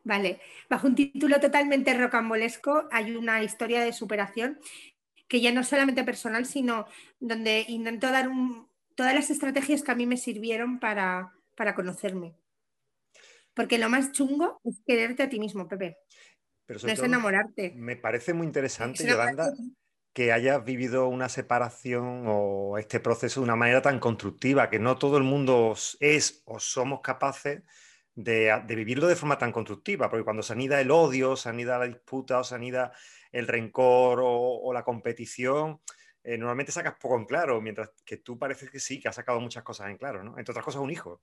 Vale, 0.05 0.39
bajo 0.69 0.87
un 0.87 0.95
título 0.95 1.41
totalmente 1.41 1.93
rocambolesco 1.93 2.87
hay 2.89 3.17
una 3.17 3.43
historia 3.43 3.81
de 3.81 3.91
superación 3.91 4.61
que 5.27 5.41
ya 5.41 5.51
no 5.51 5.63
solamente 5.63 6.03
personal, 6.03 6.45
sino 6.45 6.85
donde 7.19 7.65
intento 7.67 8.11
dar 8.11 8.29
todas 8.95 9.13
las 9.13 9.29
estrategias 9.29 9.83
que 9.83 9.91
a 9.91 9.95
mí 9.95 10.05
me 10.05 10.17
sirvieron 10.17 10.79
para, 10.79 11.33
conocerme. 11.75 12.35
Porque 13.53 13.77
lo 13.77 13.89
más 13.89 14.11
chungo 14.11 14.59
es 14.63 14.81
quererte 14.85 15.23
a 15.23 15.29
ti 15.29 15.39
mismo, 15.39 15.67
Pepe. 15.67 15.97
Pero 16.65 16.79
no 16.83 16.89
es 16.89 16.99
enamorarte. 16.99 17.73
Me 17.75 17.95
parece 17.95 18.33
muy 18.33 18.45
interesante, 18.45 19.05
Yolanda, 19.05 19.53
que 20.13 20.31
hayas 20.31 20.63
vivido 20.63 21.07
una 21.07 21.29
separación 21.29 22.25
o 22.27 22.77
este 22.77 22.99
proceso 22.99 23.39
de 23.39 23.45
una 23.45 23.55
manera 23.55 23.81
tan 23.81 23.99
constructiva, 23.99 24.69
que 24.69 24.79
no 24.79 24.97
todo 24.97 25.17
el 25.17 25.23
mundo 25.23 25.75
es 25.99 26.41
o 26.45 26.59
somos 26.59 27.01
capaces 27.01 27.63
de, 28.17 28.51
vivirlo 28.67 29.07
de 29.07 29.15
forma 29.15 29.37
tan 29.37 29.51
constructiva, 29.51 30.09
porque 30.09 30.23
cuando 30.23 30.41
se 30.41 30.53
anida 30.53 30.81
el 30.81 30.89
odio, 30.89 31.35
se 31.35 31.49
anida 31.49 31.77
la 31.77 31.85
disputa 31.85 32.39
o 32.39 32.43
se 32.43 32.55
anida 32.55 32.91
el 33.31 33.47
rencor 33.47 34.19
o, 34.23 34.73
la 34.73 34.83
competición, 34.83 35.81
eh, 36.23 36.37
normalmente 36.37 36.71
sacas 36.71 36.95
poco 36.99 37.17
en 37.17 37.25
claro, 37.25 37.61
mientras 37.61 37.89
que 38.05 38.17
tú 38.17 38.37
pareces 38.37 38.69
que 38.69 38.79
sí, 38.79 38.99
que 38.99 39.07
has 39.07 39.15
sacado 39.15 39.39
muchas 39.39 39.63
cosas 39.63 39.89
en 39.89 39.97
claro, 39.97 40.23
¿no? 40.23 40.37
Entre 40.37 40.51
otras 40.51 40.65
cosas, 40.65 40.81
un 40.81 40.91
hijo. 40.91 41.21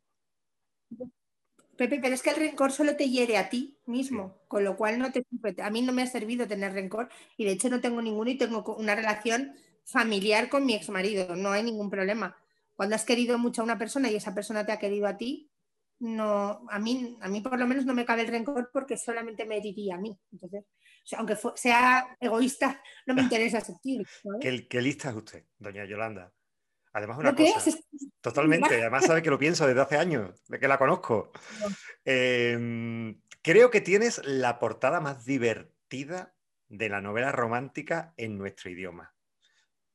Pepe, 1.77 1.99
pero 2.01 2.15
es 2.15 2.23
que 2.23 2.31
el 2.31 2.37
rencor 2.37 2.71
solo 2.71 2.97
te 2.97 3.09
hiere 3.11 3.37
a 3.37 3.49
ti 3.49 3.79
mismo, 3.87 4.43
con 4.47 4.63
lo 4.63 4.77
cual 4.77 4.99
no 4.99 5.11
te 5.11 5.27
a 5.61 5.71
mí 5.71 5.83
no 5.83 5.93
me 5.93 6.03
ha 6.03 6.07
servido 6.07 6.47
tener 6.47 6.73
rencor 6.73 7.09
y 7.37 7.45
de 7.45 7.53
hecho 7.53 7.69
no 7.69 7.81
tengo 7.81 8.01
ninguno 8.01 8.31
y 8.31 8.39
tengo 8.39 8.77
una 8.77 8.95
relación 8.95 9.55
familiar 9.85 10.49
con 10.49 10.65
mi 10.65 10.75
ex 10.75 10.89
marido, 10.89 11.35
no 11.35 11.51
hay 11.51 11.63
ningún 11.63 11.91
problema. 11.91 12.37
Cuando 12.75 12.95
has 12.95 13.05
querido 13.05 13.39
mucho 13.39 13.61
a 13.61 13.65
una 13.65 13.79
persona 13.79 14.11
y 14.11 14.17
esa 14.17 14.35
persona 14.35 14.65
te 14.65 14.73
ha 14.73 14.79
querido 14.79 15.07
a 15.07 15.17
ti, 15.17 15.51
no, 15.99 16.67
a 16.69 16.79
mí, 16.79 17.17
a 17.21 17.29
mí 17.29 17.41
por 17.41 17.59
lo 17.59 17.67
menos 17.67 17.85
no 17.87 17.95
me 17.95 18.05
cabe 18.05 18.23
el 18.23 18.29
rencor 18.29 18.71
porque 18.73 18.97
solamente 18.97 19.45
me 19.45 19.57
heriría 19.57 19.95
a 19.97 19.99
mí. 19.99 20.19
Entonces, 20.33 20.65
aunque 21.17 21.37
sea 21.57 22.17
egoísta, 22.21 22.81
no 23.07 23.15
me 23.15 23.23
interesa 23.23 23.61
sentir. 23.61 24.07
¿Qué, 24.41 24.81
lista 24.81 25.11
es 25.11 25.17
usted, 25.17 25.45
doña 25.59 25.85
Yolanda? 25.85 26.33
Además, 26.93 27.19
una 27.19 27.35
cosa. 27.35 27.71
Totalmente. 28.21 28.81
Además, 28.81 29.05
sabe 29.05 29.21
que 29.21 29.31
lo 29.31 29.39
pienso 29.39 29.67
desde 29.67 29.81
hace 29.81 29.97
años, 29.97 30.41
de 30.47 30.61
que 30.61 30.69
la 30.69 30.79
conozco. 30.79 31.33
Em, 32.05 33.21
creo 33.43 33.71
que 33.71 33.81
tienes 33.81 34.25
la 34.25 34.61
portada 34.61 35.01
más 35.01 35.25
divertida 35.25 36.35
de 36.69 36.89
la 36.89 37.01
novela 37.01 37.33
romántica 37.33 38.15
en 38.17 38.39
nuestro 38.39 38.71
idioma. 38.71 39.13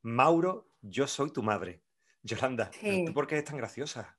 Mauro, 0.02 0.74
yo 0.82 1.08
soy 1.08 1.32
tu 1.32 1.42
madre. 1.42 1.82
Yolanda, 2.22 2.70
¿tú 2.70 3.14
por 3.14 3.28
qué 3.28 3.36
eres 3.36 3.46
tan 3.46 3.58
graciosa? 3.58 4.19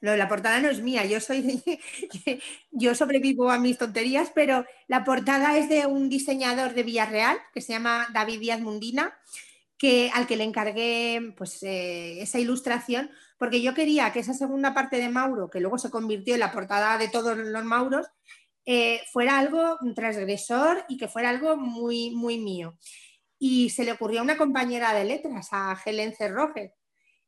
La 0.00 0.28
portada 0.28 0.60
no 0.60 0.68
es 0.68 0.80
mía, 0.80 1.04
yo 1.04 1.20
soy 1.20 1.62
yo 2.70 2.94
sobrevivo 2.94 3.50
a 3.50 3.58
mis 3.58 3.78
tonterías, 3.78 4.30
pero 4.34 4.64
la 4.88 5.04
portada 5.04 5.56
es 5.56 5.68
de 5.68 5.86
un 5.86 6.08
diseñador 6.08 6.74
de 6.74 6.82
Villarreal 6.82 7.38
que 7.52 7.60
se 7.60 7.72
llama 7.72 8.06
David 8.12 8.40
Díaz 8.40 8.60
Mundina, 8.60 9.18
que, 9.78 10.10
al 10.14 10.26
que 10.26 10.36
le 10.36 10.44
encargué 10.44 11.34
pues, 11.36 11.62
eh, 11.62 12.20
esa 12.22 12.38
ilustración, 12.38 13.10
porque 13.38 13.60
yo 13.62 13.74
quería 13.74 14.12
que 14.12 14.20
esa 14.20 14.34
segunda 14.34 14.74
parte 14.74 14.96
de 14.96 15.08
Mauro, 15.08 15.50
que 15.50 15.60
luego 15.60 15.78
se 15.78 15.90
convirtió 15.90 16.34
en 16.34 16.40
la 16.40 16.52
portada 16.52 16.98
de 16.98 17.08
todos 17.08 17.36
los 17.36 17.64
Mauros, 17.64 18.06
eh, 18.64 19.00
fuera 19.12 19.38
algo 19.38 19.78
transgresor 19.94 20.84
y 20.88 20.96
que 20.96 21.08
fuera 21.08 21.30
algo 21.30 21.56
muy, 21.56 22.10
muy 22.10 22.38
mío. 22.38 22.78
Y 23.38 23.70
se 23.70 23.84
le 23.84 23.92
ocurrió 23.92 24.20
a 24.20 24.24
una 24.24 24.36
compañera 24.36 24.92
de 24.94 25.04
letras, 25.04 25.48
a 25.52 25.78
Helen 25.84 26.14
Cerroje, 26.16 26.74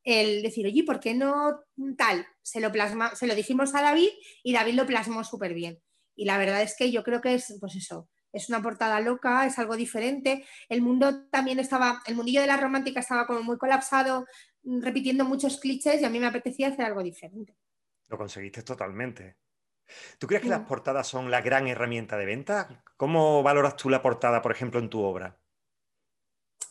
el 0.05 0.43
decir, 0.43 0.67
oye, 0.67 0.85
¿por 0.85 1.00
qué 1.00 1.14
no 1.14 1.61
tal? 1.97 2.26
Se 2.43 2.61
lo, 2.61 2.73
plasma, 2.73 3.14
se 3.14 3.26
lo 3.26 3.35
dijimos 3.35 3.75
a 3.75 3.83
David 3.83 4.11
y 4.43 4.52
David 4.52 4.75
lo 4.75 4.87
plasmó 4.87 5.25
súper 5.25 5.55
bien. 5.55 5.81
Y 6.14 6.25
la 6.25 6.38
verdad 6.38 6.62
es 6.62 6.75
que 6.76 6.90
yo 6.90 7.05
creo 7.05 7.21
que 7.21 7.35
es, 7.35 7.57
pues 7.61 7.76
eso, 7.76 8.09
es 8.33 8.49
una 8.49 8.62
portada 8.62 9.00
loca, 9.00 9.47
es 9.47 9.59
algo 9.59 9.76
diferente. 9.76 10.45
El 10.69 10.83
mundo 10.83 11.28
también 11.28 11.59
estaba, 11.59 12.02
el 12.07 12.14
mundillo 12.14 12.40
de 12.40 12.47
la 12.47 12.57
romántica 12.57 13.00
estaba 13.00 13.26
como 13.26 13.43
muy 13.43 13.59
colapsado, 13.59 14.26
mm, 14.62 14.83
repitiendo 14.83 15.25
muchos 15.25 15.59
clichés 15.61 16.00
y 16.00 16.05
a 16.05 16.11
mí 16.11 16.19
me 16.19 16.26
apetecía 16.26 16.69
hacer 16.69 16.85
algo 16.85 17.02
diferente. 17.02 17.57
Lo 18.09 18.19
conseguiste 18.19 18.62
totalmente. 18.62 19.37
¿Tú 20.19 20.26
crees 20.26 20.43
que 20.43 20.49
las 20.49 20.67
portadas 20.67 21.07
son 21.07 21.31
la 21.31 21.40
gran 21.40 21.67
herramienta 21.67 22.17
de 22.17 22.26
venta? 22.26 22.83
¿Cómo 22.97 23.43
valoras 23.43 23.76
tú 23.76 23.88
la 23.88 24.02
portada, 24.02 24.43
por 24.43 24.52
ejemplo, 24.52 24.81
en 24.81 24.90
tu 24.90 25.00
obra? 25.00 25.38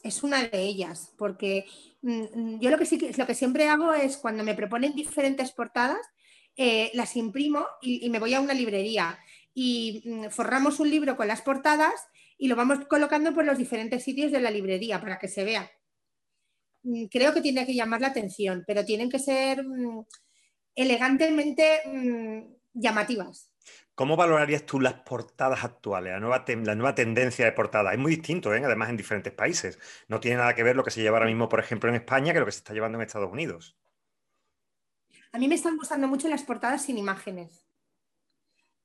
Es 0.04 0.24
una 0.24 0.44
de 0.48 0.62
ellas, 0.62 1.14
porque 1.18 1.66
mm, 2.02 2.24
mm, 2.34 2.60
yo 2.60 2.70
lo 2.70 2.78
que, 2.78 2.86
sí, 2.86 3.00
lo 3.18 3.28
que 3.28 3.36
siempre 3.36 3.68
hago 3.68 3.94
es 3.94 4.18
cuando 4.18 4.44
me 4.44 4.56
proponen 4.56 4.96
diferentes 4.96 5.52
portadas, 5.52 6.00
eh, 6.56 6.92
las 6.94 7.16
imprimo 7.16 7.66
y, 7.82 8.10
me 8.10 8.20
voy 8.20 8.34
a 8.34 8.42
una 8.42 8.54
librería 8.54 9.20
y 9.54 10.02
mm, 10.06 10.30
forramos 10.30 10.80
un 10.80 10.90
libro 10.90 11.16
con 11.16 11.28
las 11.28 11.42
portadas 11.42 11.94
y 12.38 12.48
lo 12.48 12.56
vamos 12.56 12.86
colocando 12.88 13.34
por 13.34 13.46
los 13.46 13.58
diferentes 13.58 14.04
sitios 14.04 14.32
de 14.32 14.42
la 14.42 14.52
librería 14.52 15.00
para 15.02 15.20
que 15.20 15.28
se 15.28 15.44
vea. 15.44 15.70
Creo 17.12 17.34
que 17.34 17.42
tiene 17.42 17.66
que 17.66 17.74
llamar 17.74 18.00
la 18.02 18.08
atención, 18.08 18.64
pero 18.66 18.86
tienen 18.86 19.10
que 19.10 19.20
ser 19.20 19.66
elegantemente 20.76 21.82
llamativas. 22.74 23.52
¿Cómo 23.98 24.16
valorarías 24.16 24.64
tú 24.64 24.80
las 24.80 24.94
portadas 24.94 25.64
actuales, 25.64 26.14
la 26.14 26.76
nueva, 26.76 26.94
tendencia 26.94 27.46
de 27.46 27.52
portada? 27.52 27.94
Es 27.94 27.98
muy 27.98 28.12
distinto, 28.12 28.54
¿eh? 28.54 28.62
además 28.64 28.90
en 28.90 28.98
diferentes 28.98 29.34
países. 29.34 29.80
No 30.08 30.20
tiene 30.20 30.38
nada 30.38 30.54
que 30.54 30.62
ver 30.62 30.76
lo 30.76 30.84
que 30.84 30.92
se 30.92 31.02
lleva 31.02 31.18
ahora 31.18 31.28
mismo, 31.30 31.50
por 31.50 31.60
ejemplo, 31.60 31.90
en 31.90 31.96
España, 31.96 32.32
que 32.32 32.40
lo 32.40 32.46
que 32.46 32.52
se 32.52 32.60
está 32.60 32.74
llevando 32.74 33.00
en 33.00 33.08
Estados 33.08 33.32
Unidos. 33.32 33.76
A 35.32 35.40
mí 35.40 35.48
me 35.48 35.56
están 35.56 35.78
gustando 35.78 36.08
mucho 36.08 36.28
las 36.28 36.44
portadas 36.44 36.84
sin 36.84 37.00
imágenes, 37.00 37.66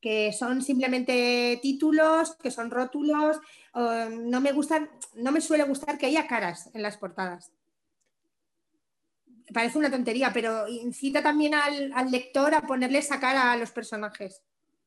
que 0.01 0.33
son 0.33 0.62
simplemente 0.62 1.59
títulos, 1.61 2.35
que 2.37 2.51
son 2.51 2.71
rótulos. 2.71 3.39
no 3.75 4.41
me 4.41 4.53
gustan, 4.53 4.91
no 5.15 5.31
me 5.31 5.43
suele 5.43 5.65
gustar 5.65 5.99
que 5.99 6.07
haya 6.07 6.27
caras 6.27 6.71
en 6.73 6.81
las 6.81 6.97
portadas. 6.97 7.53
Parece 9.53 9.77
una 9.77 9.91
tontería, 9.91 10.31
pero 10.33 10.67
incita 10.69 11.23
también 11.23 11.55
al, 11.55 11.93
al 11.95 12.11
lector 12.11 12.55
a 12.55 12.62
ponerle 12.62 12.97
esa 12.97 13.21
cara 13.21 13.53
a 13.53 13.59
los 13.59 13.71
personajes. 13.71 14.43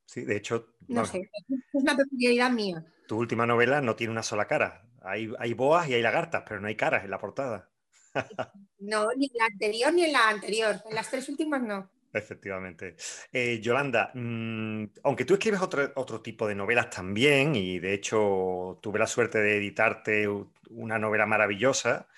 Sí, 0.06 0.24
de 0.24 0.36
hecho. 0.36 0.76
No 0.88 1.04
sé, 1.04 1.30
es 1.48 1.58
una 1.72 1.96
peculiaridad 1.96 2.50
mía. 2.50 2.84
Tu 3.06 3.16
última 3.16 3.46
novela 3.46 3.80
no 3.80 3.96
tiene 3.96 4.12
una 4.12 4.22
sola 4.22 4.46
cara. 4.46 4.88
Hay, 5.02 5.30
hay 5.38 5.52
boas 5.52 5.88
y 5.88 5.94
hay 5.94 6.02
lagartas, 6.02 6.42
pero 6.48 6.60
no 6.60 6.68
hay 6.68 6.76
caras 6.76 7.04
en 7.04 7.10
la 7.10 7.18
portada. 7.18 7.68
no, 8.78 9.08
ni 9.16 9.26
en 9.26 9.38
la 9.38 9.44
anterior 9.46 9.92
ni 9.92 10.04
en 10.04 10.12
la 10.12 10.28
anterior. 10.28 10.76
En 10.88 10.94
las 10.94 11.10
tres 11.10 11.28
últimas 11.28 11.62
no. 11.62 11.90
Efectivamente. 12.12 12.96
Eh, 13.30 13.60
Yolanda, 13.60 14.10
mm, 14.14 14.84
aunque 15.04 15.24
tú 15.24 15.34
escribes 15.34 15.60
otro, 15.60 15.92
otro, 15.96 16.22
tipo 16.22 16.48
de 16.48 16.54
novelas 16.54 16.88
también, 16.88 17.54
y 17.54 17.78
de 17.78 17.92
hecho 17.92 18.78
tuve 18.80 18.98
la 18.98 19.06
suerte 19.06 19.38
de 19.38 19.58
editarte 19.58 20.26
una 20.70 20.98
novela 20.98 21.26
maravillosa, 21.26 22.08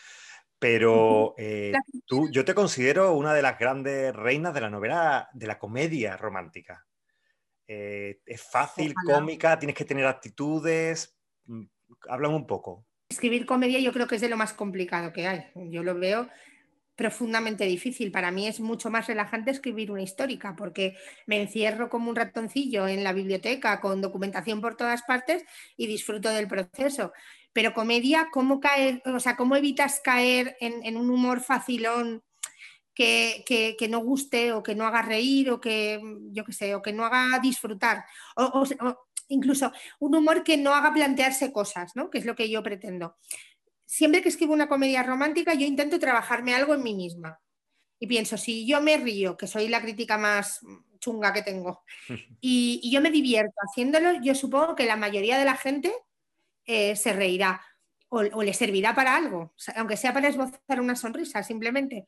pero 0.59 1.35
eh, 1.37 1.73
tú, 2.07 2.29
yo 2.31 2.45
te 2.45 2.55
considero 2.55 3.13
una 3.15 3.35
de 3.35 3.43
las 3.43 3.59
grandes 3.59 4.15
reinas 4.15 4.55
de 4.55 4.61
la 4.61 4.71
novela, 4.71 5.29
de 5.33 5.47
la 5.47 5.59
comedia 5.59 6.17
romántica. 6.17 6.87
Eh, 7.69 8.21
es 8.25 8.43
fácil, 8.43 8.95
cómica, 9.05 9.59
tienes 9.59 9.77
que 9.77 9.85
tener 9.85 10.07
actitudes. 10.07 11.15
Mm, 11.45 11.65
Hablan 12.09 12.33
un 12.33 12.47
poco. 12.47 12.87
Escribir 13.11 13.47
comedia 13.47 13.79
yo 13.79 13.93
creo 13.93 14.07
que 14.07 14.17
es 14.17 14.21
de 14.21 14.29
lo 14.29 14.37
más 14.37 14.55
complicado 14.55 15.13
que 15.13 15.27
hay. 15.27 15.45
Yo 15.71 15.83
lo 15.83 15.95
veo 15.95 16.29
profundamente 16.97 17.65
difícil. 17.65 18.11
Para 18.11 18.33
mí 18.33 18.49
es 18.49 18.59
mucho 18.59 18.91
más 18.91 19.07
relajante 19.07 19.51
escribir 19.51 19.93
una 19.93 20.03
histórica 20.03 20.57
porque 20.57 20.97
me 21.27 21.41
encierro 21.41 21.89
como 21.89 22.11
un 22.11 22.17
ratoncillo 22.17 22.89
en 22.89 23.05
la 23.05 23.13
biblioteca 23.13 23.81
con 23.81 24.01
documentación 24.01 24.61
por 24.61 24.77
todas 24.77 25.03
partes 25.03 25.45
y 25.77 25.87
disfruto 25.87 26.29
del 26.31 26.49
proceso. 26.49 27.13
Pero 27.53 27.73
comedia, 27.73 28.29
¿cómo 28.33 28.61
caer, 28.61 29.01
o 29.07 29.21
sea, 29.21 29.37
cómo 29.37 29.57
evitas 29.57 30.01
caer 30.01 30.57
en, 30.61 30.85
en 30.85 30.97
un 30.97 31.11
humor 31.11 31.41
facilón 31.41 32.25
que, 32.99 33.89
no 33.89 34.01
guste 34.01 34.53
o 34.53 34.63
que 34.63 34.75
no 34.75 34.85
haga 34.85 35.03
reír 35.03 35.51
o 35.51 35.61
que, 35.61 36.01
yo 36.33 36.45
qué 36.45 36.53
sé, 36.53 36.75
o 36.75 36.83
que 36.83 36.93
no 36.93 37.05
haga 37.05 37.39
disfrutar. 37.39 38.05
O, 38.37 38.65
incluso 39.29 39.71
un 40.01 40.17
humor 40.17 40.43
que 40.43 40.57
no 40.57 40.75
haga 40.75 40.93
plantearse 40.93 41.53
cosas, 41.53 41.95
¿no? 41.95 42.11
Que 42.11 42.19
es 42.19 42.25
lo 42.25 42.35
que 42.35 42.51
yo 42.51 42.63
pretendo. 42.63 43.17
Siempre 43.85 44.21
que 44.21 44.31
escribo 44.31 44.53
una 44.53 44.69
comedia 44.69 45.03
romántica, 45.03 45.55
yo 45.55 45.67
intento 45.67 45.99
trabajarme 45.99 46.55
algo 46.55 46.75
en 46.75 46.83
mí 46.83 46.95
misma. 46.95 47.41
Y 48.01 48.07
pienso, 48.07 48.37
si 48.37 48.67
yo 48.67 48.81
me 48.81 48.97
río, 48.97 49.37
que 49.37 49.47
soy 49.47 49.69
la 49.69 49.81
crítica 49.81 50.19
más 50.19 50.61
chunga 50.99 51.33
que 51.33 51.43
tengo, 51.43 51.85
y, 52.41 52.91
yo 52.91 53.01
me 53.01 53.11
divierto 53.11 53.55
haciéndolo, 53.69 54.21
yo 54.23 54.35
supongo 54.35 54.75
que 54.75 54.87
la 54.87 54.97
mayoría 54.97 55.39
de 55.39 55.45
la 55.45 55.57
gente 55.57 55.93
eh, 56.65 56.97
se 56.97 57.13
reirá 57.13 57.63
o, 58.09 58.19
o, 58.19 58.43
le 58.43 58.55
servirá 58.55 58.95
para 58.95 59.15
algo, 59.15 59.55
aunque 59.77 59.97
sea 59.97 60.13
para 60.13 60.29
esbozar 60.29 60.81
una 60.81 60.97
sonrisa 60.97 61.43
simplemente, 61.43 62.07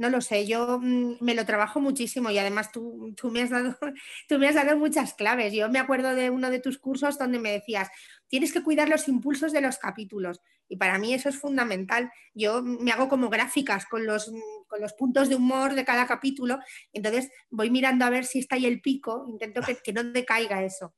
no 0.00 0.08
lo 0.08 0.22
sé, 0.22 0.46
yo 0.46 0.78
mm, 0.80 1.18
me 1.20 1.34
lo 1.34 1.44
trabajo 1.44 1.78
muchísimo 1.78 2.30
y 2.30 2.38
además 2.38 2.72
tú, 2.72 3.14
me 3.30 3.42
has 3.42 3.50
dado, 3.50 3.76
tú 4.28 4.38
me 4.38 4.48
has 4.48 4.54
dado 4.54 4.78
muchas 4.78 5.12
claves. 5.12 5.52
Yo 5.52 5.68
me 5.68 5.78
acuerdo 5.78 6.14
de 6.14 6.30
uno 6.30 6.48
de 6.48 6.58
tus 6.58 6.78
cursos 6.78 7.18
donde 7.18 7.38
me 7.38 7.52
decías, 7.52 7.90
tienes 8.26 8.50
que 8.50 8.62
cuidar 8.62 8.88
los 8.88 9.08
impulsos 9.08 9.52
de 9.52 9.60
los 9.60 9.76
capítulos 9.76 10.40
y 10.68 10.76
para 10.76 10.98
mí 10.98 11.12
eso 11.12 11.28
es 11.28 11.36
fundamental. 11.36 12.10
Yo 12.32 12.62
me 12.62 12.92
hago 12.92 13.10
como 13.10 13.28
gráficas 13.28 13.84
con 13.84 14.06
los, 14.06 14.32
con 14.68 14.80
los 14.80 14.94
puntos 14.94 15.28
de 15.28 15.34
humor 15.34 15.74
de 15.74 15.84
cada 15.84 16.06
capítulo, 16.06 16.58
entonces 16.94 17.30
voy 17.50 17.68
mirando 17.70 18.06
a 18.06 18.10
ver 18.10 18.24
si 18.24 18.38
está 18.38 18.56
ahí 18.56 18.64
el 18.64 18.80
pico, 18.80 19.26
intento 19.28 19.60
que, 19.60 19.76
que 19.76 19.92
no 19.92 20.02
decaiga 20.02 20.64
eso. 20.64 20.94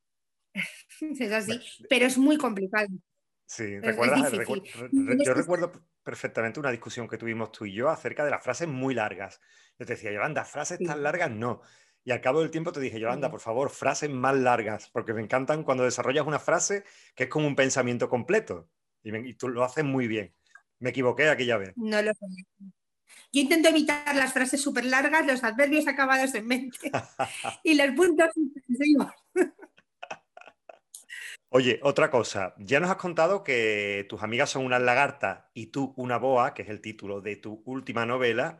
es 1.01 1.33
así, 1.33 1.61
pero 1.91 2.07
es 2.07 2.17
muy 2.19 2.37
complicado. 2.37 2.87
Sí, 3.47 3.81
recuerdas, 3.81 4.33
yo 4.93 5.35
recuerdo 5.35 5.73
perfectamente 6.03 6.61
una 6.61 6.71
discusión 6.71 7.09
que 7.09 7.19
tuvimos 7.19 7.53
tú 7.53 7.65
y 7.65 7.73
yo 7.73 7.89
acerca 7.89 8.25
de 8.25 8.31
las 8.31 8.43
frases 8.43 8.69
muy 8.69 8.95
largas. 8.95 9.41
Yo 9.79 9.87
te 9.87 9.95
decía, 9.95 10.13
Yolanda, 10.13 10.45
frases 10.45 10.79
tan 10.79 11.03
largas 11.03 11.31
no. 11.31 11.63
Y 12.05 12.11
al 12.11 12.21
cabo 12.21 12.41
del 12.41 12.51
tiempo 12.51 12.73
te 12.73 12.81
dije, 12.81 12.99
Yolanda, 12.99 13.31
por 13.31 13.41
favor, 13.41 13.71
frases 13.71 14.11
más 14.11 14.37
largas, 14.37 14.91
porque 14.91 15.15
me 15.15 15.23
encantan 15.23 15.63
cuando 15.63 15.85
desarrollas 15.85 16.27
una 16.27 16.39
frase 16.39 16.85
que 17.15 17.25
es 17.25 17.29
como 17.29 17.47
un 17.47 17.55
pensamiento 17.55 18.09
completo. 18.09 18.69
Y, 19.05 19.35
tú 19.35 19.49
lo 19.49 19.65
haces 19.65 19.85
muy 19.85 20.09
bien. 20.09 20.35
Me 20.79 20.91
equivoqué 20.91 21.29
aquella 21.29 21.59
vez. 21.59 21.73
No 21.77 22.03
lo 22.03 22.13
sé. 22.13 22.27
Yo 23.33 23.41
intento 23.41 23.69
evitar 23.69 24.15
las 24.15 24.33
frases 24.33 24.61
súper 24.61 24.85
largas, 24.85 25.27
los 25.27 25.45
adverbios 25.45 25.87
acabados 25.87 26.35
en 26.35 26.47
mente 26.47 26.91
y 27.65 27.75
los 27.75 27.95
puntos 27.95 28.29
Oye, 31.55 31.81
otra 31.83 32.11
cosa, 32.11 32.55
ya 32.57 32.81
nos 32.81 32.91
has 32.91 32.97
contado 32.97 33.45
que 33.45 34.07
tus 34.09 34.23
amigas 34.23 34.49
son 34.49 34.65
unas 34.65 34.81
lagartas 34.81 35.41
y 35.53 35.67
tú 35.67 35.93
una 35.99 36.17
boa, 36.17 36.55
que 36.55 36.63
es 36.63 36.71
el 36.71 36.81
título 36.81 37.21
de 37.21 37.37
tu 37.37 37.63
última 37.67 38.07
novela. 38.07 38.59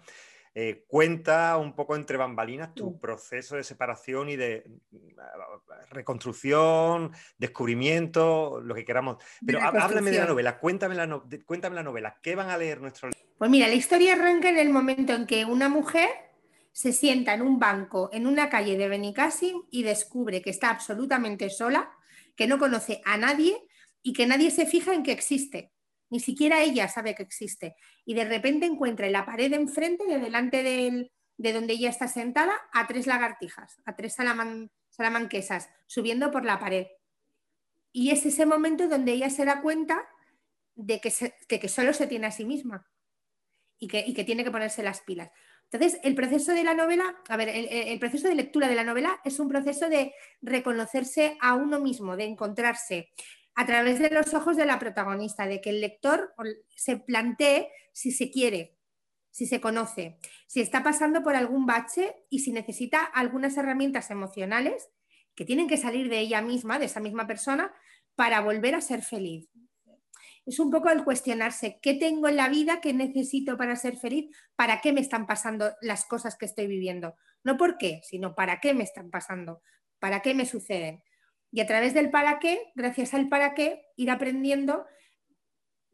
Eh, 0.55 0.85
cuenta 0.87 1.57
un 1.57 1.75
poco 1.75 1.97
entre 1.97 2.19
bambalinas 2.19 2.75
tu 2.75 3.01
proceso 3.01 3.57
de 3.57 3.65
separación 3.65 4.29
y 4.29 4.37
de 4.37 4.65
mm, 4.91 4.99
reconstrucción, 5.89 7.13
descubrimiento, 7.39 8.61
lo 8.63 8.75
que 8.75 8.85
queramos. 8.85 9.17
Pero 9.47 9.63
háblame 9.63 10.11
de 10.11 10.19
la 10.19 10.27
novela, 10.27 10.59
cuéntame 10.59 10.95
la, 10.95 11.23
cuéntame 11.47 11.77
la 11.77 11.83
novela, 11.83 12.19
¿qué 12.23 12.35
van 12.35 12.51
a 12.51 12.59
leer 12.59 12.83
nuestros 12.83 13.15
Pues 13.39 13.51
mira, 13.51 13.69
la 13.69 13.75
historia 13.75 14.13
arranca 14.13 14.51
en 14.51 14.59
el 14.59 14.69
momento 14.69 15.15
en 15.15 15.27
que 15.27 15.47
una 15.47 15.71
mujer 15.71 16.11
se 16.73 16.93
sienta 16.93 17.33
en 17.33 17.41
un 17.41 17.59
banco 17.59 18.11
en 18.13 18.27
una 18.27 18.51
calle 18.51 18.77
de 18.77 18.89
Benicassim 18.89 19.63
y 19.71 19.83
descubre 19.83 20.43
que 20.43 20.51
está 20.51 20.69
absolutamente 20.69 21.49
sola 21.49 21.91
que 22.37 22.47
no 22.47 22.59
conoce 22.59 23.01
a 23.05 23.17
nadie 23.17 23.63
y 24.03 24.13
que 24.13 24.27
nadie 24.27 24.51
se 24.51 24.67
fija 24.67 24.95
en 24.95 25.03
que 25.03 25.13
existe. 25.13 25.73
Ni 26.11 26.21
siquiera 26.21 26.63
ella 26.63 26.89
sabe 26.89 27.15
que 27.15 27.23
existe. 27.23 27.77
Y 28.05 28.15
de 28.15 28.25
repente 28.25 28.67
encuentra 28.67 29.07
en 29.07 29.13
la 29.13 29.25
pared 29.25 29.53
enfrente, 29.53 30.05
de 30.07 30.19
delante 30.19 30.63
de 30.63 31.53
donde 31.53 31.73
ella 31.73 31.89
está 31.89 32.09
sentada, 32.09 32.53
a 32.73 32.87
tres 32.87 33.07
lagartijas, 33.07 33.81
a 33.85 33.97
tres 33.97 34.17
salamanquesas, 34.91 35.71
subiendo 35.87 36.31
por 36.31 36.45
la 36.45 36.59
pared. 36.59 36.87
Y 37.93 38.11
es 38.11 38.27
ese 38.27 38.47
momento 38.47 38.89
donde 38.89 39.13
ella 39.13 39.31
se 39.31 39.45
da 39.45 39.61
cuenta 39.61 40.09
de 40.75 41.01
que, 41.01 41.13
que 41.59 41.69
solo 41.69 41.93
se 41.93 42.07
tiene 42.07 42.27
a 42.27 42.31
sí 42.31 42.45
misma 42.45 42.91
y 43.79 43.89
que, 43.89 44.05
y 44.07 44.15
que, 44.15 44.25
tiene 44.25 44.45
que 44.45 44.51
ponerse 44.51 44.83
las 44.83 45.01
pilas. 45.01 45.31
Entonces, 45.73 46.01
el 46.05 46.15
proceso 46.15 46.53
de 46.53 46.65
la 46.65 46.75
novela, 46.75 47.17
a 47.29 47.37
ver, 47.39 47.49
el, 47.49 47.99
proceso 47.99 48.29
de 48.29 48.35
lectura 48.35 48.69
de 48.69 48.75
la 48.75 48.85
novela 48.85 49.21
es 49.25 49.41
un 49.41 49.49
proceso 49.49 49.89
de 49.89 50.13
reconocerse 50.43 51.39
a 51.41 51.55
uno 51.55 51.81
mismo, 51.81 52.15
de 52.15 52.25
encontrarse 52.25 53.09
a 53.55 53.65
través 53.65 53.99
de 53.99 54.11
los 54.11 54.35
ojos 54.35 54.59
de 54.59 54.67
la 54.67 54.79
protagonista, 54.79 55.47
de 55.47 55.63
que 55.63 55.71
el 55.71 55.81
lector 55.81 56.35
se 56.77 56.99
plantee 56.99 57.71
si 57.93 58.13
se 58.13 58.31
quiere, 58.31 58.77
si 59.31 59.47
se 59.47 59.63
conoce, 59.63 60.19
si 60.47 60.61
está 60.61 60.83
pasando 60.83 61.23
por 61.23 61.37
algún 61.37 61.65
bache 61.65 62.17
y 62.29 62.41
si 62.41 62.53
necesita 62.53 63.03
algunas 63.03 63.57
herramientas 63.57 64.11
emocionales 64.11 64.91
que 65.35 65.47
tienen 65.47 65.69
que 65.69 65.79
salir 65.79 66.11
de 66.11 66.19
ella 66.19 66.43
misma, 66.43 66.79
de 66.79 66.85
esa 66.85 67.01
misma 67.01 67.27
persona, 67.27 67.73
para 68.15 68.43
volver 68.43 68.75
a 68.75 68.83
ser 68.83 69.01
feliz 69.01 69.49
es 70.45 70.59
un 70.59 70.71
poco 70.71 70.91
el 70.91 71.05
cuestionarse 71.05 71.79
qué 71.81 71.95
tengo 71.95 72.29
en 72.29 72.37
la 72.37 72.49
vida, 72.49 72.81
qué 72.81 72.93
necesito 72.93 73.57
para 73.57 73.77
ser 73.77 73.97
feliz, 73.97 74.35
para 74.57 74.81
qué 74.81 74.93
me 74.93 75.01
están 75.01 75.27
pasando 75.27 75.73
las 75.81 76.05
cosas 76.05 76.37
que 76.37 76.47
estoy 76.47 76.67
viviendo. 76.67 77.15
No 77.45 77.57
por 77.57 77.79
qué, 77.79 78.01
sino 78.03 78.35
para 78.35 78.61
qué 78.61 78.75
me 78.75 78.85
están 78.85 79.11
pasando, 79.11 79.63
para 79.99 80.21
qué 80.21 80.35
me 80.35 80.47
suceden. 80.47 81.03
Y 81.53 81.61
a 81.61 81.67
través 81.67 81.95
del 81.95 82.11
para 82.11 82.39
qué, 82.39 82.73
gracias 82.75 83.15
al 83.15 83.29
para 83.29 83.55
qué, 83.55 83.85
ir 83.97 84.11
aprendiendo 84.11 84.85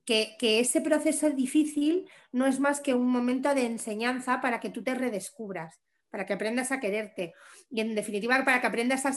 que, 0.06 0.36
que, 0.38 0.60
ese 0.60 0.80
proceso 0.80 1.28
difícil 1.30 2.08
no 2.32 2.46
es 2.46 2.60
más 2.60 2.80
que 2.80 2.94
un 2.94 3.08
momento 3.08 3.54
de 3.54 3.66
enseñanza 3.66 4.40
para 4.40 4.60
que 4.60 4.70
tú 4.70 4.82
te 4.82 4.94
redescubras, 4.94 5.80
para 6.10 6.24
que 6.24 6.32
aprendas 6.32 6.72
a 6.72 6.80
quererte 6.80 7.34
y 7.70 7.80
en 7.80 7.94
definitiva 7.94 8.42
para 8.44 8.62
que 8.62 8.66
aprendas 8.66 9.04
a, 9.04 9.12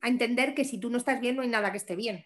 a 0.00 0.08
entender 0.08 0.54
que 0.54 0.64
si 0.64 0.80
tú 0.80 0.90
no 0.90 0.98
estás 0.98 1.20
bien 1.20 1.36
no 1.36 1.42
hay 1.42 1.48
nada 1.48 1.70
que 1.70 1.76
esté 1.76 1.94
bien 1.94 2.24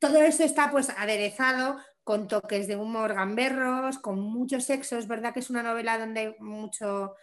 todo 0.00 0.22
eso 0.22 0.42
está 0.42 0.70
pues 0.70 0.90
aderezado 0.90 1.76
con 2.02 2.26
toques 2.26 2.66
de 2.66 2.76
humor 2.76 3.14
gamberros, 3.14 3.98
con 3.98 4.18
mucho 4.18 4.60
sexo. 4.60 4.98
Es 4.98 5.06
verdad 5.06 5.32
que 5.32 5.40
es 5.40 5.50
una 5.50 5.62
novela 5.62 5.98
donde 5.98 6.20
hay 6.20 6.34
mucho... 6.40 7.14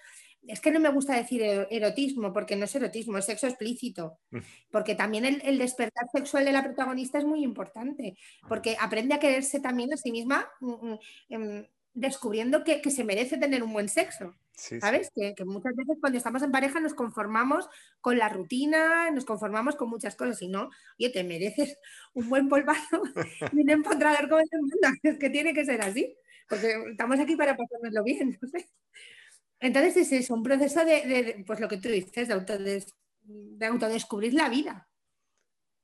Es 0.43 0.61
que 0.61 0.71
no 0.71 0.79
me 0.79 0.89
gusta 0.89 1.13
decir 1.13 1.41
erotismo, 1.41 2.31
porque 2.31 2.55
no 2.55 2.63
es 2.63 2.75
erotismo, 2.75 3.17
es 3.17 3.25
sexo 3.25 3.47
explícito. 3.47 4.19
Mm. 4.31 4.37
Porque 4.71 4.95
también 4.95 5.25
el, 5.25 5.57
despertar 5.57 6.05
sexual 6.13 6.45
de 6.45 6.53
la 6.53 6.63
protagonista 6.63 7.17
es 7.17 7.25
muy 7.25 7.43
importante, 7.43 8.17
porque 8.47 8.77
aprende 8.79 9.13
a 9.15 9.19
quererse 9.19 9.59
también 9.59 9.91
a 9.91 9.97
sí 9.97 10.11
misma 10.11 10.49
mm, 10.61 10.71
mm, 10.71 10.99
em, 11.29 11.67
descubriendo 11.93 12.63
que, 12.63 12.81
se 12.89 13.03
merece 13.03 13.37
tener 13.37 13.63
un 13.63 13.73
buen 13.73 13.89
sexo. 13.89 14.35
¿Sabes? 14.57 15.11
Que, 15.13 15.35
muchas 15.45 15.75
veces 15.75 15.97
cuando 16.01 16.17
estamos 16.17 16.41
en 16.41 16.51
pareja 16.51 16.79
nos 16.79 16.95
conformamos 16.95 17.69
con 18.01 18.17
la 18.17 18.27
rutina, 18.27 19.11
nos 19.11 19.23
conformamos 19.23 19.75
con 19.75 19.87
muchas 19.87 20.15
cosas 20.15 20.41
y 20.41 20.47
no, 20.47 20.69
oye, 20.99 21.11
te 21.11 21.23
mereces 21.23 21.77
un 22.13 22.27
buen 22.27 22.49
polvazo 22.49 23.03
y 23.53 23.61
un 23.61 23.69
empotrador 23.69 24.27
como 24.27 24.41
el 24.41 24.47
mundo. 24.59 24.75
Es 25.03 25.19
que 25.19 25.29
tiene 25.29 25.53
que 25.53 25.63
ser 25.63 25.81
así, 25.81 26.17
porque 26.49 26.75
estamos 26.89 27.19
aquí 27.19 27.35
para 27.35 27.55
pasárnoslo 27.55 28.03
bien. 28.03 28.39
Entonces 29.59 29.97
es 29.97 30.11
eso, 30.11 30.33
un 30.33 30.43
proceso 30.43 30.83
de, 30.83 31.43
pues 31.45 31.59
lo 31.59 31.67
que 31.67 31.77
tú 31.77 31.89
dices, 31.89 32.27
de, 32.27 32.85
de 33.21 33.65
autodescubrir 33.65 34.33
la 34.33 34.49
vida. 34.49 34.89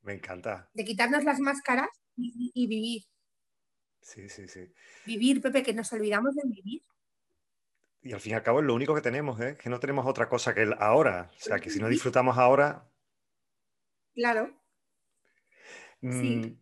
Me 0.02 0.14
encanta. 0.14 0.70
De 0.74 0.84
quitarnos 0.84 1.24
las 1.24 1.40
máscaras 1.40 1.90
y 2.18 2.68
vivir. 2.68 3.04
Sí, 4.02 4.28
sí, 4.30 4.48
sí. 4.48 4.62
Vivir, 5.06 5.42
Pepe, 5.42 5.64
que 5.64 5.74
nos 5.74 5.94
olvidamos 5.94 6.36
de 6.36 6.42
vivir. 6.46 6.84
Y 8.04 8.12
al 8.12 8.20
fin 8.20 8.34
y 8.34 8.36
al 8.36 8.44
cabo 8.44 8.60
es 8.60 8.66
lo 8.66 8.76
único 8.76 8.94
que 8.94 9.02
tenemos, 9.02 9.40
¿eh? 9.40 9.58
que 9.62 9.70
no 9.70 9.80
tenemos 9.80 10.06
otra 10.06 10.28
cosa 10.28 10.54
que 10.54 10.64
el 10.64 10.76
ahora. 10.78 11.32
O 11.38 11.40
sea, 11.40 11.60
que 11.60 11.70
si 11.70 11.80
no 11.80 11.88
disfrutamos 11.88 12.38
ahora... 12.38 12.90
Claro. 14.14 14.52
Mm, 16.02 16.58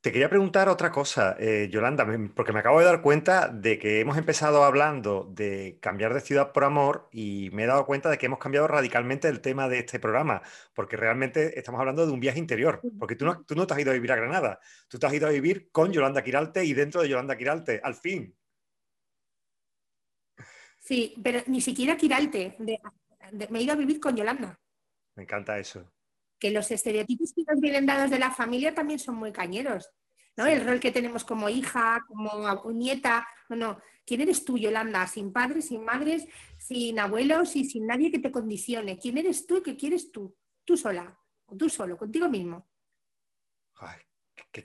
te 0.00 0.12
quería 0.12 0.28
preguntar 0.28 0.68
otra 0.68 0.92
cosa, 0.92 1.34
eh, 1.40 1.68
Yolanda, 1.70 2.06
porque 2.34 2.52
me 2.52 2.60
acabo 2.60 2.78
de 2.78 2.84
dar 2.84 3.02
cuenta 3.02 3.48
de 3.48 3.78
que 3.78 4.00
hemos 4.00 4.16
empezado 4.16 4.62
hablando 4.62 5.28
de 5.32 5.78
cambiar 5.80 6.14
de 6.14 6.20
ciudad 6.20 6.52
por 6.52 6.62
amor 6.64 7.08
y 7.10 7.50
me 7.52 7.64
he 7.64 7.66
dado 7.66 7.86
cuenta 7.86 8.08
de 8.08 8.16
que 8.16 8.26
hemos 8.26 8.38
cambiado 8.38 8.68
radicalmente 8.68 9.28
el 9.28 9.40
tema 9.40 9.68
de 9.68 9.80
este 9.80 9.98
programa, 9.98 10.42
porque 10.74 10.96
realmente 10.96 11.58
estamos 11.58 11.80
hablando 11.80 12.06
de 12.06 12.12
un 12.12 12.20
viaje 12.20 12.38
interior, 12.38 12.80
porque 12.98 13.16
tú 13.16 13.24
no, 13.24 13.44
tú 13.44 13.56
no 13.56 13.66
te 13.66 13.74
has 13.74 13.80
ido 13.80 13.90
a 13.90 13.94
vivir 13.94 14.12
a 14.12 14.16
Granada, 14.16 14.60
tú 14.88 14.98
te 14.98 15.06
has 15.06 15.14
ido 15.14 15.26
a 15.26 15.30
vivir 15.30 15.70
con 15.72 15.90
Yolanda 15.90 16.22
Quiralte 16.22 16.64
y 16.64 16.72
dentro 16.74 17.02
de 17.02 17.08
Yolanda 17.08 17.36
Quiralte, 17.36 17.80
al 17.82 17.94
fin. 17.94 18.36
Sí, 20.84 21.14
pero 21.22 21.40
ni 21.46 21.60
siquiera 21.60 21.96
Quiralte, 21.96 22.56
me 22.58 23.58
he 23.58 23.62
ido 23.62 23.72
a 23.72 23.76
vivir 23.76 23.98
con 23.98 24.14
Yolanda. 24.14 24.60
Me 25.16 25.22
encanta 25.22 25.58
eso 25.58 25.90
que 26.44 26.50
los 26.50 26.70
estereotipos 26.70 27.32
que 27.32 27.42
nos 27.48 27.58
vienen 27.58 27.86
dados 27.86 28.10
de 28.10 28.18
la 28.18 28.30
familia 28.30 28.74
también 28.74 28.98
son 28.98 29.16
muy 29.16 29.32
cañeros. 29.32 29.90
¿no? 30.36 30.44
El 30.44 30.62
rol 30.62 30.78
que 30.78 30.90
tenemos 30.90 31.24
como 31.24 31.48
hija, 31.48 32.04
como 32.06 32.70
nieta. 32.70 33.26
No, 33.48 33.56
no. 33.56 33.80
¿Quién 34.04 34.20
eres 34.20 34.44
tú, 34.44 34.58
Yolanda? 34.58 35.06
Sin 35.06 35.32
padres, 35.32 35.68
sin 35.68 35.82
madres, 35.82 36.26
sin 36.58 36.98
abuelos 36.98 37.56
y 37.56 37.64
sin 37.64 37.86
nadie 37.86 38.10
que 38.10 38.18
te 38.18 38.30
condicione. 38.30 38.98
¿Quién 38.98 39.16
eres 39.16 39.46
tú 39.46 39.56
y 39.56 39.62
qué 39.62 39.74
quieres 39.74 40.12
tú? 40.12 40.36
Tú 40.66 40.76
sola, 40.76 41.18
o 41.46 41.56
tú 41.56 41.70
solo, 41.70 41.96
contigo 41.96 42.28
mismo. 42.28 42.68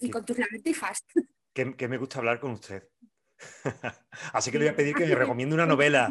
y 0.01 0.09
con 0.09 0.25
tus 0.25 0.37
lagartijas. 0.37 1.05
Que, 1.53 1.75
que 1.77 1.87
me 1.87 1.97
gusta 1.97 2.19
hablar 2.19 2.41
con 2.41 2.51
usted. 2.51 2.89
Así 4.33 4.51
que 4.51 4.59
le 4.59 4.65
voy 4.65 4.73
a 4.73 4.75
pedir 4.75 4.95
que 4.95 5.05
me 5.05 5.15
recomiende 5.15 5.55
una 5.55 5.65
novela. 5.65 6.09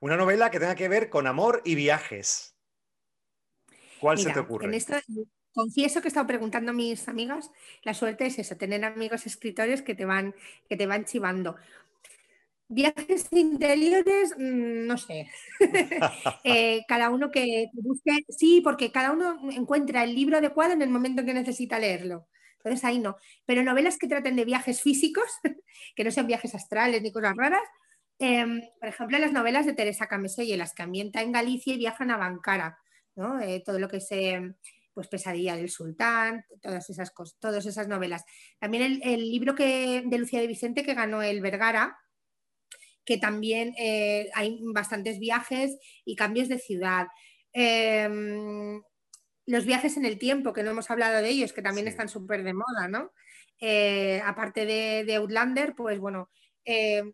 Una 0.00 0.16
novela 0.16 0.50
que 0.50 0.58
tenga 0.58 0.74
que 0.74 0.88
ver 0.88 1.10
con 1.10 1.26
amor 1.26 1.62
y 1.64 1.74
viajes. 1.74 2.56
¿Cuál 4.00 4.18
se 4.18 4.30
te 4.30 4.40
ocurre? 4.40 4.70
confieso 5.52 6.00
que 6.00 6.06
he 6.06 6.10
estado 6.10 6.28
preguntando 6.28 6.70
a 6.70 6.74
mis 6.74 7.08
amigas, 7.08 7.50
la 7.82 7.92
suerte 7.92 8.26
es 8.26 8.38
eso, 8.38 8.56
tener 8.56 8.84
amigos 8.84 9.26
escritores 9.26 9.82
que 9.82 9.96
te 9.96 10.04
van, 10.04 10.34
que 10.68 10.76
te 10.76 10.86
van 10.86 11.04
chivando. 11.04 11.56
Viajes 12.68 13.26
interiores, 13.32 14.34
mm, 14.38 14.86
no 14.86 14.96
sé. 14.96 15.28
Eh, 16.44 16.82
cada 16.88 17.10
uno 17.10 17.30
que 17.30 17.66
busque, 17.72 18.24
sí, 18.28 18.60
porque 18.62 18.92
cada 18.92 19.10
uno 19.10 19.38
encuentra 19.50 20.04
el 20.04 20.14
libro 20.14 20.38
adecuado 20.38 20.72
en 20.72 20.82
el 20.82 20.88
momento 20.88 21.20
en 21.20 21.26
que 21.26 21.34
necesita 21.34 21.78
leerlo. 21.78 22.28
Entonces 22.62 22.84
ahí 22.84 22.98
no. 22.98 23.16
Pero 23.46 23.62
novelas 23.62 23.98
que 23.98 24.08
traten 24.08 24.36
de 24.36 24.44
viajes 24.44 24.82
físicos, 24.82 25.26
que 25.96 26.04
no 26.04 26.10
sean 26.10 26.26
viajes 26.26 26.54
astrales 26.54 27.02
ni 27.02 27.12
cosas 27.12 27.36
raras. 27.36 27.62
Em, 28.18 28.60
por 28.78 28.88
ejemplo, 28.88 29.18
las 29.18 29.32
novelas 29.32 29.66
de 29.66 29.72
Teresa 29.72 30.06
Cameselle, 30.06 30.56
las 30.56 30.74
que 30.74 30.82
ambienta 30.82 31.22
en 31.22 31.32
Galicia 31.32 31.74
y 31.74 31.78
viajan 31.78 32.10
a 32.10 32.18
Bancara 32.18 32.78
eh, 33.42 33.62
todo 33.64 33.78
lo 33.78 33.88
que 33.88 34.00
se 34.00 34.54
pues 34.92 35.08
Pesadilla 35.08 35.56
del 35.56 35.70
Sultán, 35.70 36.44
todas 36.60 36.90
esas 36.90 37.10
cosas, 37.10 37.38
todas 37.38 37.64
esas 37.64 37.86
novelas. 37.86 38.24
También 38.58 39.00
el, 39.02 39.20
libro 39.20 39.54
que, 39.54 40.02
de 40.04 40.18
Lucía 40.18 40.40
de 40.40 40.48
Vicente 40.48 40.82
que 40.82 40.94
ganó 40.94 41.22
el 41.22 41.40
Vergara, 41.40 41.96
que 43.04 43.16
también 43.16 43.72
eh, 43.78 44.28
hay 44.34 44.58
bastantes 44.74 45.18
viajes 45.18 45.78
y 46.04 46.16
cambios 46.16 46.48
de 46.48 46.58
ciudad. 46.58 47.06
Em, 47.52 48.82
los 49.46 49.64
viajes 49.64 49.96
en 49.96 50.04
el 50.04 50.18
tiempo, 50.18 50.52
que 50.52 50.62
no 50.62 50.70
hemos 50.70 50.90
hablado 50.90 51.22
de 51.22 51.28
ellos, 51.28 51.52
que 51.52 51.62
también 51.62 51.88
están 51.88 52.08
súper 52.08 52.42
de 52.44 52.54
moda, 52.54 52.88
¿no? 52.88 53.12
Eh, 53.60 54.22
aparte 54.24 54.66
de, 54.66 55.14
Outlander, 55.16 55.74
pues 55.74 55.98
bueno. 55.98 56.30
te, 56.64 57.12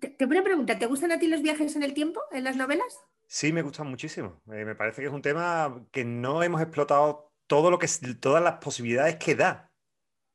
te 0.00 0.24
una 0.24 0.42
pregunta, 0.42 0.78
¿te 0.78 0.86
gustan 0.86 1.12
a 1.12 1.18
ti 1.18 1.28
los 1.28 1.42
viajes 1.42 1.76
en 1.76 1.82
el 1.82 1.94
tiempo 1.94 2.20
en 2.32 2.44
las 2.44 2.56
novelas? 2.56 2.98
Sí, 3.28 3.52
me 3.52 3.62
gustan 3.62 3.88
muchísimo. 3.88 4.40
Eh, 4.50 4.64
me 4.64 4.74
parece 4.74 5.02
que 5.02 5.08
es 5.08 5.12
un 5.12 5.22
tema 5.22 5.86
que 5.92 6.04
no 6.04 6.42
hemos 6.42 6.62
explotado 6.62 7.30
todo 7.46 7.70
lo 7.70 7.78
que, 7.78 7.86
todas 8.18 8.42
las 8.42 8.54
posibilidades 8.54 9.16
que 9.16 9.34
da. 9.34 9.70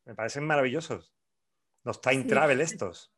Me 0.06 0.13
parecen 0.13 0.45
maravillosos. 0.45 1.12
Los 1.84 2.02
time 2.02 2.23
travel 2.26 2.62
estos. 2.62 3.12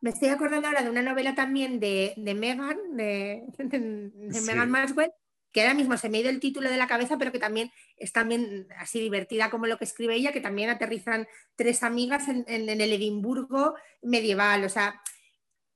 Me 0.00 0.10
estoy 0.10 0.30
acordando 0.30 0.68
ahora 0.68 0.82
de 0.82 0.90
una 0.90 1.02
novela 1.02 1.34
también 1.34 1.80
de, 1.80 2.14
de 2.16 2.34
Megan, 2.34 2.96
de, 2.96 3.44
Megan 4.46 4.70
Maxwell, 4.70 5.12
que 5.52 5.62
ahora 5.62 5.74
mismo 5.74 5.96
se 5.96 6.08
me 6.08 6.18
ha 6.18 6.20
ido 6.20 6.30
el 6.30 6.40
título 6.40 6.70
de 6.70 6.76
la 6.76 6.86
cabeza, 6.86 7.16
pero 7.18 7.32
que 7.32 7.38
también 7.38 7.70
es 7.96 8.12
también 8.12 8.68
así 8.76 9.00
divertida 9.00 9.50
como 9.50 9.66
lo 9.66 9.78
que 9.78 9.84
escribe 9.84 10.14
ella, 10.14 10.32
que 10.32 10.40
también 10.40 10.70
aterrizan 10.70 11.26
tres 11.56 11.82
amigas 11.82 12.28
en, 12.28 12.44
en 12.46 12.68
el 12.68 12.92
Edimburgo 12.92 13.74
medieval. 14.02 14.64
O 14.64 14.68
sea, 14.68 15.00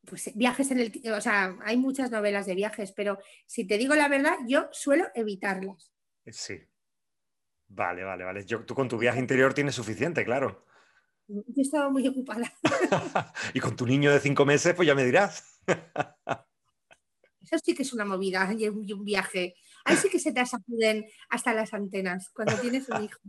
pues 0.04 0.30
viajes 0.34 0.70
en 0.70 0.80
el, 0.80 0.92
o 1.12 1.20
sea, 1.20 1.56
hay 1.64 1.76
muchas 1.76 2.10
novelas 2.10 2.46
de 2.46 2.54
viajes, 2.54 2.92
pero 2.92 3.18
si 3.46 3.66
te 3.66 3.78
digo 3.78 3.94
la 3.94 4.08
verdad, 4.08 4.34
yo 4.46 4.68
suelo 4.72 5.06
evitarlas. 5.14 5.92
Sí. 6.26 6.60
Vale, 7.68 8.04
vale, 8.04 8.24
vale. 8.24 8.44
Yo, 8.44 8.64
tú 8.64 8.74
con 8.74 8.88
tu 8.88 8.98
viaje 8.98 9.18
interior 9.18 9.54
tienes 9.54 9.74
suficiente, 9.74 10.24
claro. 10.24 10.66
Yo 11.26 11.62
estaba 11.62 11.88
muy 11.88 12.06
ocupada. 12.06 12.52
y 13.54 13.60
con 13.60 13.76
tu 13.76 13.86
niño 13.86 14.12
de 14.12 14.20
cinco 14.20 14.44
meses, 14.44 14.74
pues 14.74 14.86
ya 14.86 14.94
me 14.94 15.04
dirás. 15.04 15.60
Eso 17.52 17.62
sí 17.66 17.74
que 17.74 17.82
es 17.82 17.92
una 17.92 18.06
movida 18.06 18.50
y 18.58 18.68
un 18.68 19.04
viaje. 19.04 19.54
Ahí 19.84 19.96
sí 19.96 20.08
que 20.08 20.18
se 20.18 20.32
te 20.32 20.44
sacuden 20.46 21.04
hasta 21.28 21.52
las 21.52 21.74
antenas 21.74 22.30
cuando 22.30 22.54
tienes 22.56 22.88
un 22.88 23.04
hijo. 23.04 23.20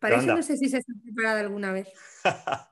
Para 0.00 0.16
eso 0.16 0.26
no 0.26 0.42
sé 0.42 0.56
si 0.56 0.68
se 0.68 0.78
está 0.78 0.92
preparada 1.04 1.40
alguna 1.40 1.72
vez. 1.72 1.88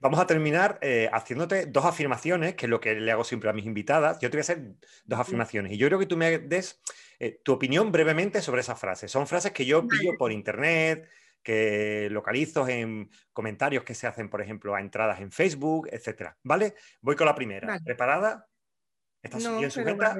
Vamos 0.00 0.18
a 0.18 0.26
terminar 0.26 0.78
eh, 0.82 1.08
haciéndote 1.12 1.66
dos 1.66 1.84
afirmaciones, 1.84 2.54
que 2.54 2.66
es 2.66 2.70
lo 2.70 2.80
que 2.80 2.94
le 2.94 3.12
hago 3.12 3.24
siempre 3.24 3.50
a 3.50 3.52
mis 3.52 3.66
invitadas. 3.66 4.18
Yo 4.20 4.30
te 4.30 4.36
voy 4.36 4.40
a 4.40 4.42
hacer 4.42 4.74
dos 5.04 5.20
afirmaciones 5.20 5.72
y 5.72 5.76
yo 5.76 5.86
creo 5.88 5.98
que 5.98 6.06
tú 6.06 6.16
me 6.16 6.38
des 6.38 6.80
eh, 7.18 7.40
tu 7.44 7.52
opinión 7.52 7.92
brevemente 7.92 8.40
sobre 8.42 8.60
esas 8.60 8.78
frases. 8.78 9.10
Son 9.10 9.26
frases 9.26 9.52
que 9.52 9.64
yo 9.64 9.86
pillo 9.86 10.12
por 10.18 10.32
internet, 10.32 11.08
que 11.42 12.08
localizo 12.10 12.66
en 12.68 13.10
comentarios 13.32 13.84
que 13.84 13.94
se 13.94 14.06
hacen, 14.06 14.28
por 14.28 14.40
ejemplo, 14.40 14.74
a 14.74 14.80
entradas 14.80 15.20
en 15.20 15.30
Facebook, 15.30 15.88
etcétera. 15.90 16.36
¿Vale? 16.42 16.74
Voy 17.00 17.16
con 17.16 17.26
la 17.26 17.34
primera. 17.34 17.78
¿Preparada? 17.84 18.48
¿Estás 19.22 19.58
bien 19.58 19.70
sujeta? 19.70 20.16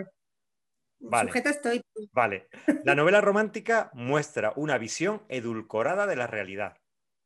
Vale. 1.00 1.30
Sujeta 1.30 1.50
estoy. 1.50 1.82
Vale. 2.12 2.48
La 2.84 2.94
novela 2.94 3.20
romántica 3.20 3.90
muestra 3.92 4.52
una 4.56 4.78
visión 4.78 5.24
edulcorada 5.28 6.06
de 6.06 6.16
la 6.16 6.26
realidad. 6.26 6.76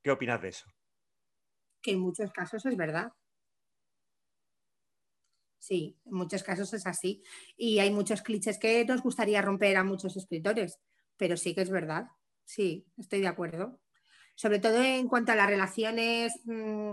¿Qué 0.02 0.10
opinas 0.10 0.40
de 0.40 0.48
eso? 0.48 0.66
Que 1.82 1.92
en 1.92 2.00
muchos 2.00 2.32
casos 2.32 2.64
es 2.64 2.76
verdad. 2.76 3.12
Sí, 5.58 5.98
en 6.04 6.14
muchos 6.14 6.42
casos 6.42 6.72
es 6.74 6.86
así. 6.86 7.22
Y 7.56 7.80
hay 7.80 7.90
muchos 7.90 8.22
clichés 8.22 8.58
que 8.58 8.84
nos 8.84 9.02
gustaría 9.02 9.42
romper 9.42 9.76
a 9.76 9.84
muchos 9.84 10.16
escritores, 10.16 10.78
pero 11.16 11.36
sí 11.36 11.54
que 11.54 11.62
es 11.62 11.70
verdad. 11.70 12.06
Sí, 12.44 12.86
estoy 12.96 13.20
de 13.20 13.28
acuerdo. 13.28 13.80
Sobre 14.36 14.58
todo 14.58 14.82
en 14.82 15.08
cuanto 15.08 15.32
a 15.32 15.36
las 15.36 15.50
relaciones 15.50 16.32
mm, 16.44 16.92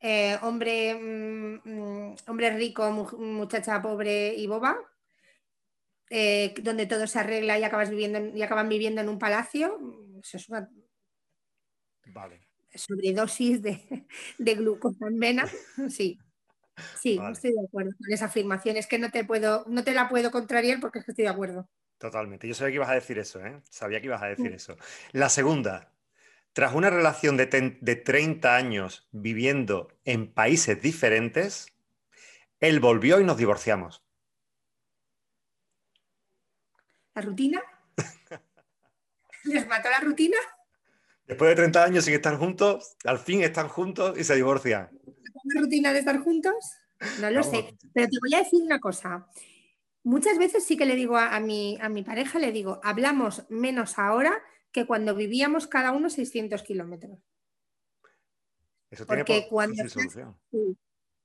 eh, 0.00 0.38
hombre, 0.42 0.94
mm, 0.94 1.60
mm, 1.64 2.16
hombre 2.26 2.50
rico, 2.56 2.90
muchacha 3.18 3.82
pobre 3.82 4.34
y 4.34 4.46
boba, 4.46 4.78
eh, 6.08 6.54
donde 6.62 6.86
todo 6.86 7.06
se 7.06 7.18
arregla 7.18 7.58
y, 7.58 7.64
acabas 7.64 7.90
viviendo 7.90 8.36
y 8.36 8.42
acaban 8.42 8.68
viviendo 8.68 9.00
en 9.00 9.08
un 9.08 9.18
palacio. 9.18 9.78
Eso 10.22 10.36
es 10.36 10.48
una 10.48 10.68
sobredosis 12.74 13.62
de, 13.62 14.06
de 14.38 14.54
glucosa 14.54 15.06
en 15.06 15.18
vena. 15.18 15.48
Sí. 15.88 16.18
Sí, 16.98 17.20
estoy 17.30 17.52
de 17.52 17.60
acuerdo 17.66 17.90
con 17.98 18.12
esa 18.12 18.26
afirmación. 18.26 18.78
Es 18.78 18.86
que 18.86 18.98
no 18.98 19.10
te 19.10 19.24
puedo, 19.24 19.64
no 19.66 19.84
te 19.84 19.92
la 19.92 20.08
puedo 20.08 20.30
contrariar 20.30 20.80
porque 20.80 21.00
es 21.00 21.04
que 21.04 21.10
estoy 21.10 21.24
de 21.24 21.30
acuerdo. 21.30 21.68
Totalmente. 21.98 22.48
Yo 22.48 22.54
sabía 22.54 22.70
que 22.70 22.76
ibas 22.76 22.88
a 22.88 22.94
decir 22.94 23.18
eso, 23.18 23.44
¿eh? 23.44 23.60
Sabía 23.68 24.00
que 24.00 24.06
ibas 24.06 24.22
a 24.22 24.28
decir 24.28 24.50
mm. 24.50 24.54
eso. 24.54 24.76
La 25.12 25.28
segunda, 25.28 25.92
tras 26.52 26.74
una 26.74 26.90
relación 26.90 27.36
de, 27.36 27.78
de 27.80 27.96
30 27.96 28.56
años 28.56 29.08
viviendo 29.12 29.88
en 30.04 30.32
países 30.32 30.80
diferentes, 30.80 31.72
él 32.60 32.80
volvió 32.80 33.20
y 33.20 33.24
nos 33.24 33.36
divorciamos. 33.36 34.04
¿La 37.14 37.22
rutina? 37.22 37.62
¿Les 39.44 39.66
mató 39.66 39.90
la 39.90 40.00
rutina? 40.00 40.36
Después 41.26 41.50
de 41.50 41.56
30 41.56 41.84
años 41.84 42.04
sin 42.04 42.14
estar 42.14 42.36
juntos, 42.36 42.96
al 43.04 43.18
fin 43.18 43.42
están 43.42 43.68
juntos 43.68 44.18
y 44.18 44.24
se 44.24 44.34
divorcian 44.34 44.90
una 45.44 45.60
rutina 45.60 45.92
de 45.92 46.00
estar 46.00 46.18
juntos? 46.18 46.54
No 47.20 47.30
lo 47.30 47.42
sé, 47.42 47.74
pero 47.94 48.08
te 48.08 48.18
voy 48.20 48.34
a 48.34 48.42
decir 48.42 48.62
una 48.62 48.78
cosa. 48.78 49.26
Muchas 50.02 50.38
veces 50.38 50.64
sí 50.64 50.76
que 50.76 50.86
le 50.86 50.94
digo 50.94 51.16
a, 51.16 51.38
mi, 51.40 51.78
a 51.80 51.88
mi 51.88 52.02
pareja, 52.02 52.38
le 52.38 52.52
digo, 52.52 52.80
hablamos 52.82 53.44
menos 53.48 53.98
ahora 53.98 54.42
que 54.72 54.86
cuando 54.86 55.14
vivíamos 55.14 55.66
cada 55.66 55.92
uno 55.92 56.10
600 56.10 56.62
kilómetros. 56.62 57.18
Eso 58.90 59.06
tiene 59.06 59.24
porque 59.24 59.46
cuando 59.48 59.84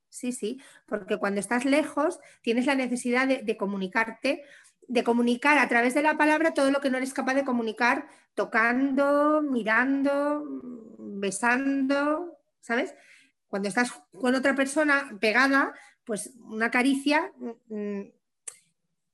sí, 0.10 0.32
sí, 0.32 0.62
porque 0.86 1.18
cuando 1.18 1.40
estás 1.40 1.66
lejos 1.66 2.20
tienes 2.42 2.66
la 2.66 2.76
necesidad 2.76 3.28
de, 3.28 3.58
comunicarte, 3.58 4.44
de 4.88 5.04
comunicar 5.04 5.58
a 5.58 5.68
través 5.68 5.94
de 5.94 6.04
la 6.04 6.18
palabra 6.18 6.54
todo 6.54 6.72
lo 6.72 6.80
que 6.80 6.90
no 6.90 6.98
eres 6.98 7.14
capaz 7.14 7.34
de 7.34 7.44
comunicar 7.44 8.08
tocando, 8.34 9.42
mirando, 9.42 10.44
besando, 11.00 12.40
¿sabes? 12.62 12.96
Cuando 13.48 13.68
estás 13.68 13.92
con 14.20 14.36
otra 14.36 14.56
persona 14.56 15.18
pegada, 15.20 15.74
pues 16.04 16.34
una 16.40 16.72
caricia 16.72 17.32
mm, 17.38 17.76
mm, 17.76 18.12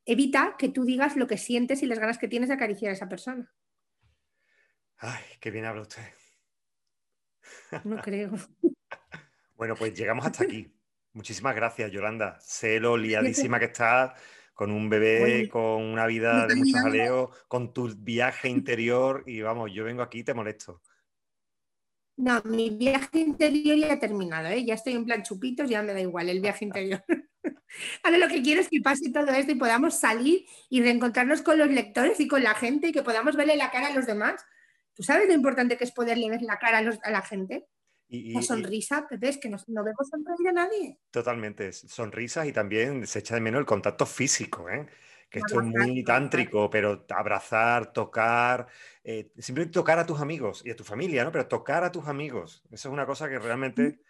evita 0.06 0.56
que 0.58 0.70
tú 0.70 0.84
digas 0.84 1.15
lo 1.15 1.28
que 1.28 1.38
sientes 1.38 1.84
y 1.84 1.88
las 1.88 2.00
ganas 2.00 2.17
que 2.17 2.28
tienes 2.28 2.50
de 2.50 2.56
acariciar 2.56 2.91
a 2.91 2.96
esa 2.96 3.10
persona. 3.10 3.52
Ay, 5.03 5.23
qué 5.39 5.49
bien 5.49 5.65
habla 5.65 5.81
usted. 5.81 6.03
No 7.83 7.97
creo. 8.03 8.31
bueno, 9.55 9.75
pues 9.75 9.93
llegamos 9.93 10.25
hasta 10.25 10.43
aquí. 10.43 10.71
Muchísimas 11.13 11.55
gracias, 11.55 11.91
Yolanda. 11.91 12.39
Sé 12.39 12.79
lo 12.79 12.95
liadísima 12.95 13.59
que 13.59 13.65
estás 13.65 14.13
con 14.53 14.71
un 14.71 14.89
bebé, 14.89 15.49
con 15.49 15.81
una 15.81 16.05
vida 16.05 16.45
de 16.45 16.55
mucho 16.55 16.77
jaleo, 16.77 17.31
con 17.47 17.73
tu 17.73 17.91
viaje 17.97 18.47
interior 18.49 19.23
y 19.25 19.41
vamos, 19.41 19.71
yo 19.73 19.83
vengo 19.83 20.03
aquí 20.03 20.19
y 20.19 20.23
te 20.23 20.35
molesto. 20.35 20.83
No, 22.17 22.39
mi 22.43 22.69
viaje 22.69 23.19
interior 23.19 23.75
ya 23.77 23.93
ha 23.93 23.99
terminado, 23.99 24.49
¿eh? 24.49 24.63
ya 24.63 24.75
estoy 24.75 24.93
en 24.93 25.05
plan 25.05 25.23
chupitos, 25.23 25.67
ya 25.67 25.81
me 25.81 25.93
da 25.93 25.99
igual 25.99 26.29
el 26.29 26.41
viaje 26.41 26.65
interior. 26.65 27.03
Ahora 28.03 28.19
lo 28.19 28.27
que 28.27 28.43
quiero 28.43 28.61
es 28.61 28.69
que 28.69 28.81
pase 28.81 29.09
todo 29.11 29.31
esto 29.31 29.53
y 29.53 29.55
podamos 29.55 29.99
salir 29.99 30.45
y 30.69 30.83
reencontrarnos 30.83 31.41
con 31.41 31.57
los 31.57 31.71
lectores 31.71 32.19
y 32.19 32.27
con 32.27 32.43
la 32.43 32.53
gente 32.53 32.89
y 32.89 32.91
que 32.91 33.01
podamos 33.01 33.35
verle 33.35 33.55
la 33.55 33.71
cara 33.71 33.87
a 33.87 33.95
los 33.95 34.05
demás. 34.05 34.45
¿Tú 34.93 35.04
sabes 35.04 35.27
lo 35.27 35.34
importante 35.34 35.77
que 35.77 35.84
es 35.84 35.91
poderle 35.91 36.30
ver 36.30 36.41
la 36.41 36.58
cara 36.60 36.80
a, 36.80 37.12
la 37.12 37.21
gente? 37.21 37.67
Y, 38.08 38.34
la 38.34 38.41
sonrisa, 38.41 39.08
ves 39.19 39.38
que 39.38 39.49
no, 39.49 39.58
no, 39.67 39.84
vemos 39.84 40.10
sonreír 40.10 40.49
a 40.49 40.51
nadie. 40.51 40.99
Totalmente, 41.12 41.71
sonrisas 41.71 42.45
y 42.45 42.51
también 42.51 43.08
se 43.08 43.19
echa 43.19 43.36
de 43.36 43.41
menos 43.41 43.60
el 43.60 43.65
contacto 43.65 44.06
físico. 44.06 44.69
¿eh? 44.69 44.88
que 45.32 45.39
esto 45.39 45.62
es 45.62 45.65
muy 45.65 46.04
tántrico, 46.04 46.69
pero 46.69 47.06
abrazar, 47.10 47.93
tocar, 47.93 48.67
eh, 49.01 49.32
simplemente 49.39 49.73
tocar 49.73 49.97
a 49.97 50.06
tus 50.06 50.19
amigos 50.19 50.62
y 50.65 50.71
a 50.71 50.75
tu 50.75 50.84
familia, 50.84 51.23
¿no? 51.23 51.32
Pero 51.32 51.47
tocar 51.47 51.86
a 51.86 51.91
tus 51.91 52.06
amigos, 52.08 52.62
eso 52.69 52.89
es 52.89 52.93
una 52.93 53.06
cosa 53.06 53.30
que 53.30 53.39
realmente... 53.39 54.01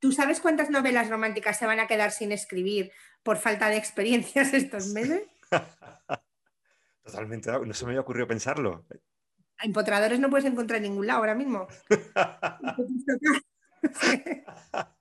¿Tú 0.00 0.10
sabes 0.10 0.40
cuántas 0.40 0.70
novelas 0.70 1.08
románticas 1.08 1.56
se 1.56 1.66
van 1.66 1.78
a 1.78 1.86
quedar 1.86 2.10
sin 2.10 2.32
escribir 2.32 2.90
por 3.22 3.36
falta 3.36 3.68
de 3.70 3.76
experiencias 3.76 4.52
estos 4.52 4.88
meses? 4.88 5.22
Totalmente, 7.04 7.52
no 7.52 7.72
se 7.72 7.84
me 7.84 7.92
había 7.92 8.00
ocurrido 8.00 8.26
pensarlo. 8.26 8.84
Empotradores 9.62 10.20
no 10.20 10.30
puedes 10.30 10.46
encontrar 10.46 10.78
en 10.78 10.90
ningún 10.90 11.06
lado 11.06 11.20
ahora 11.20 11.34
mismo. 11.34 11.66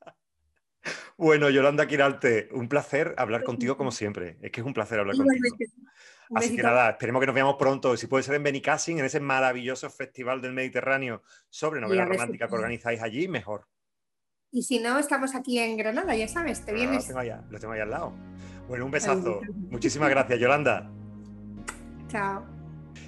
Bueno, 1.15 1.49
Yolanda 1.49 1.87
Quiralte, 1.87 2.49
un 2.51 2.67
placer 2.67 3.13
hablar 3.17 3.43
contigo 3.43 3.77
como 3.77 3.91
siempre. 3.91 4.37
Es 4.41 4.51
que 4.51 4.61
es 4.61 4.67
un 4.67 4.73
placer 4.73 4.99
hablar 4.99 5.15
contigo. 5.15 5.55
Así 6.35 6.55
que 6.55 6.63
nada, 6.63 6.89
esperemos 6.89 7.19
que 7.19 7.27
nos 7.27 7.35
veamos 7.35 7.55
pronto. 7.57 7.95
Si 7.95 8.07
puede 8.07 8.23
ser 8.23 8.35
en 8.35 8.43
Benicassin, 8.43 8.99
en 8.99 9.05
ese 9.05 9.19
maravilloso 9.19 9.89
festival 9.89 10.41
del 10.41 10.53
Mediterráneo 10.53 11.21
sobre 11.49 11.79
novela 11.79 12.05
romántica 12.05 12.47
que 12.47 12.55
organizáis 12.55 13.01
allí, 13.01 13.27
mejor. 13.27 13.67
Y 14.51 14.63
si 14.63 14.79
no, 14.79 14.99
estamos 14.99 15.35
aquí 15.35 15.59
en 15.59 15.77
Granada, 15.77 16.15
ya 16.15 16.27
sabes, 16.27 16.65
te 16.65 16.73
vienes. 16.73 17.03
Lo 17.03 17.07
tengo, 17.07 17.19
allá, 17.19 17.43
lo 17.49 17.59
tengo 17.59 17.73
allá 17.73 17.83
al 17.83 17.89
lado. 17.89 18.13
Bueno, 18.67 18.85
un 18.85 18.91
besazo. 18.91 19.41
Muchísimas 19.69 20.09
gracias, 20.09 20.39
Yolanda. 20.39 20.91
Chao. 22.07 22.45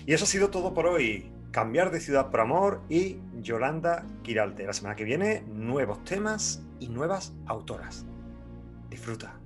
Y 0.06 0.14
eso 0.14 0.24
ha 0.24 0.28
sido 0.28 0.50
todo 0.50 0.74
por 0.74 0.88
hoy. 0.88 1.32
Cambiar 1.56 1.90
de 1.90 2.02
ciudad 2.02 2.32
por 2.32 2.42
amor 2.42 2.82
y 2.90 3.22
Yolanda 3.42 4.04
Quiralte. 4.24 4.66
La 4.66 4.74
semana 4.74 4.98
que 4.98 5.06
viene, 5.06 5.46
nuevos 5.48 6.04
temas 6.04 6.62
y 6.82 6.90
nuevas 6.90 7.34
autoras. 7.48 8.06
Disfruta. 8.90 9.40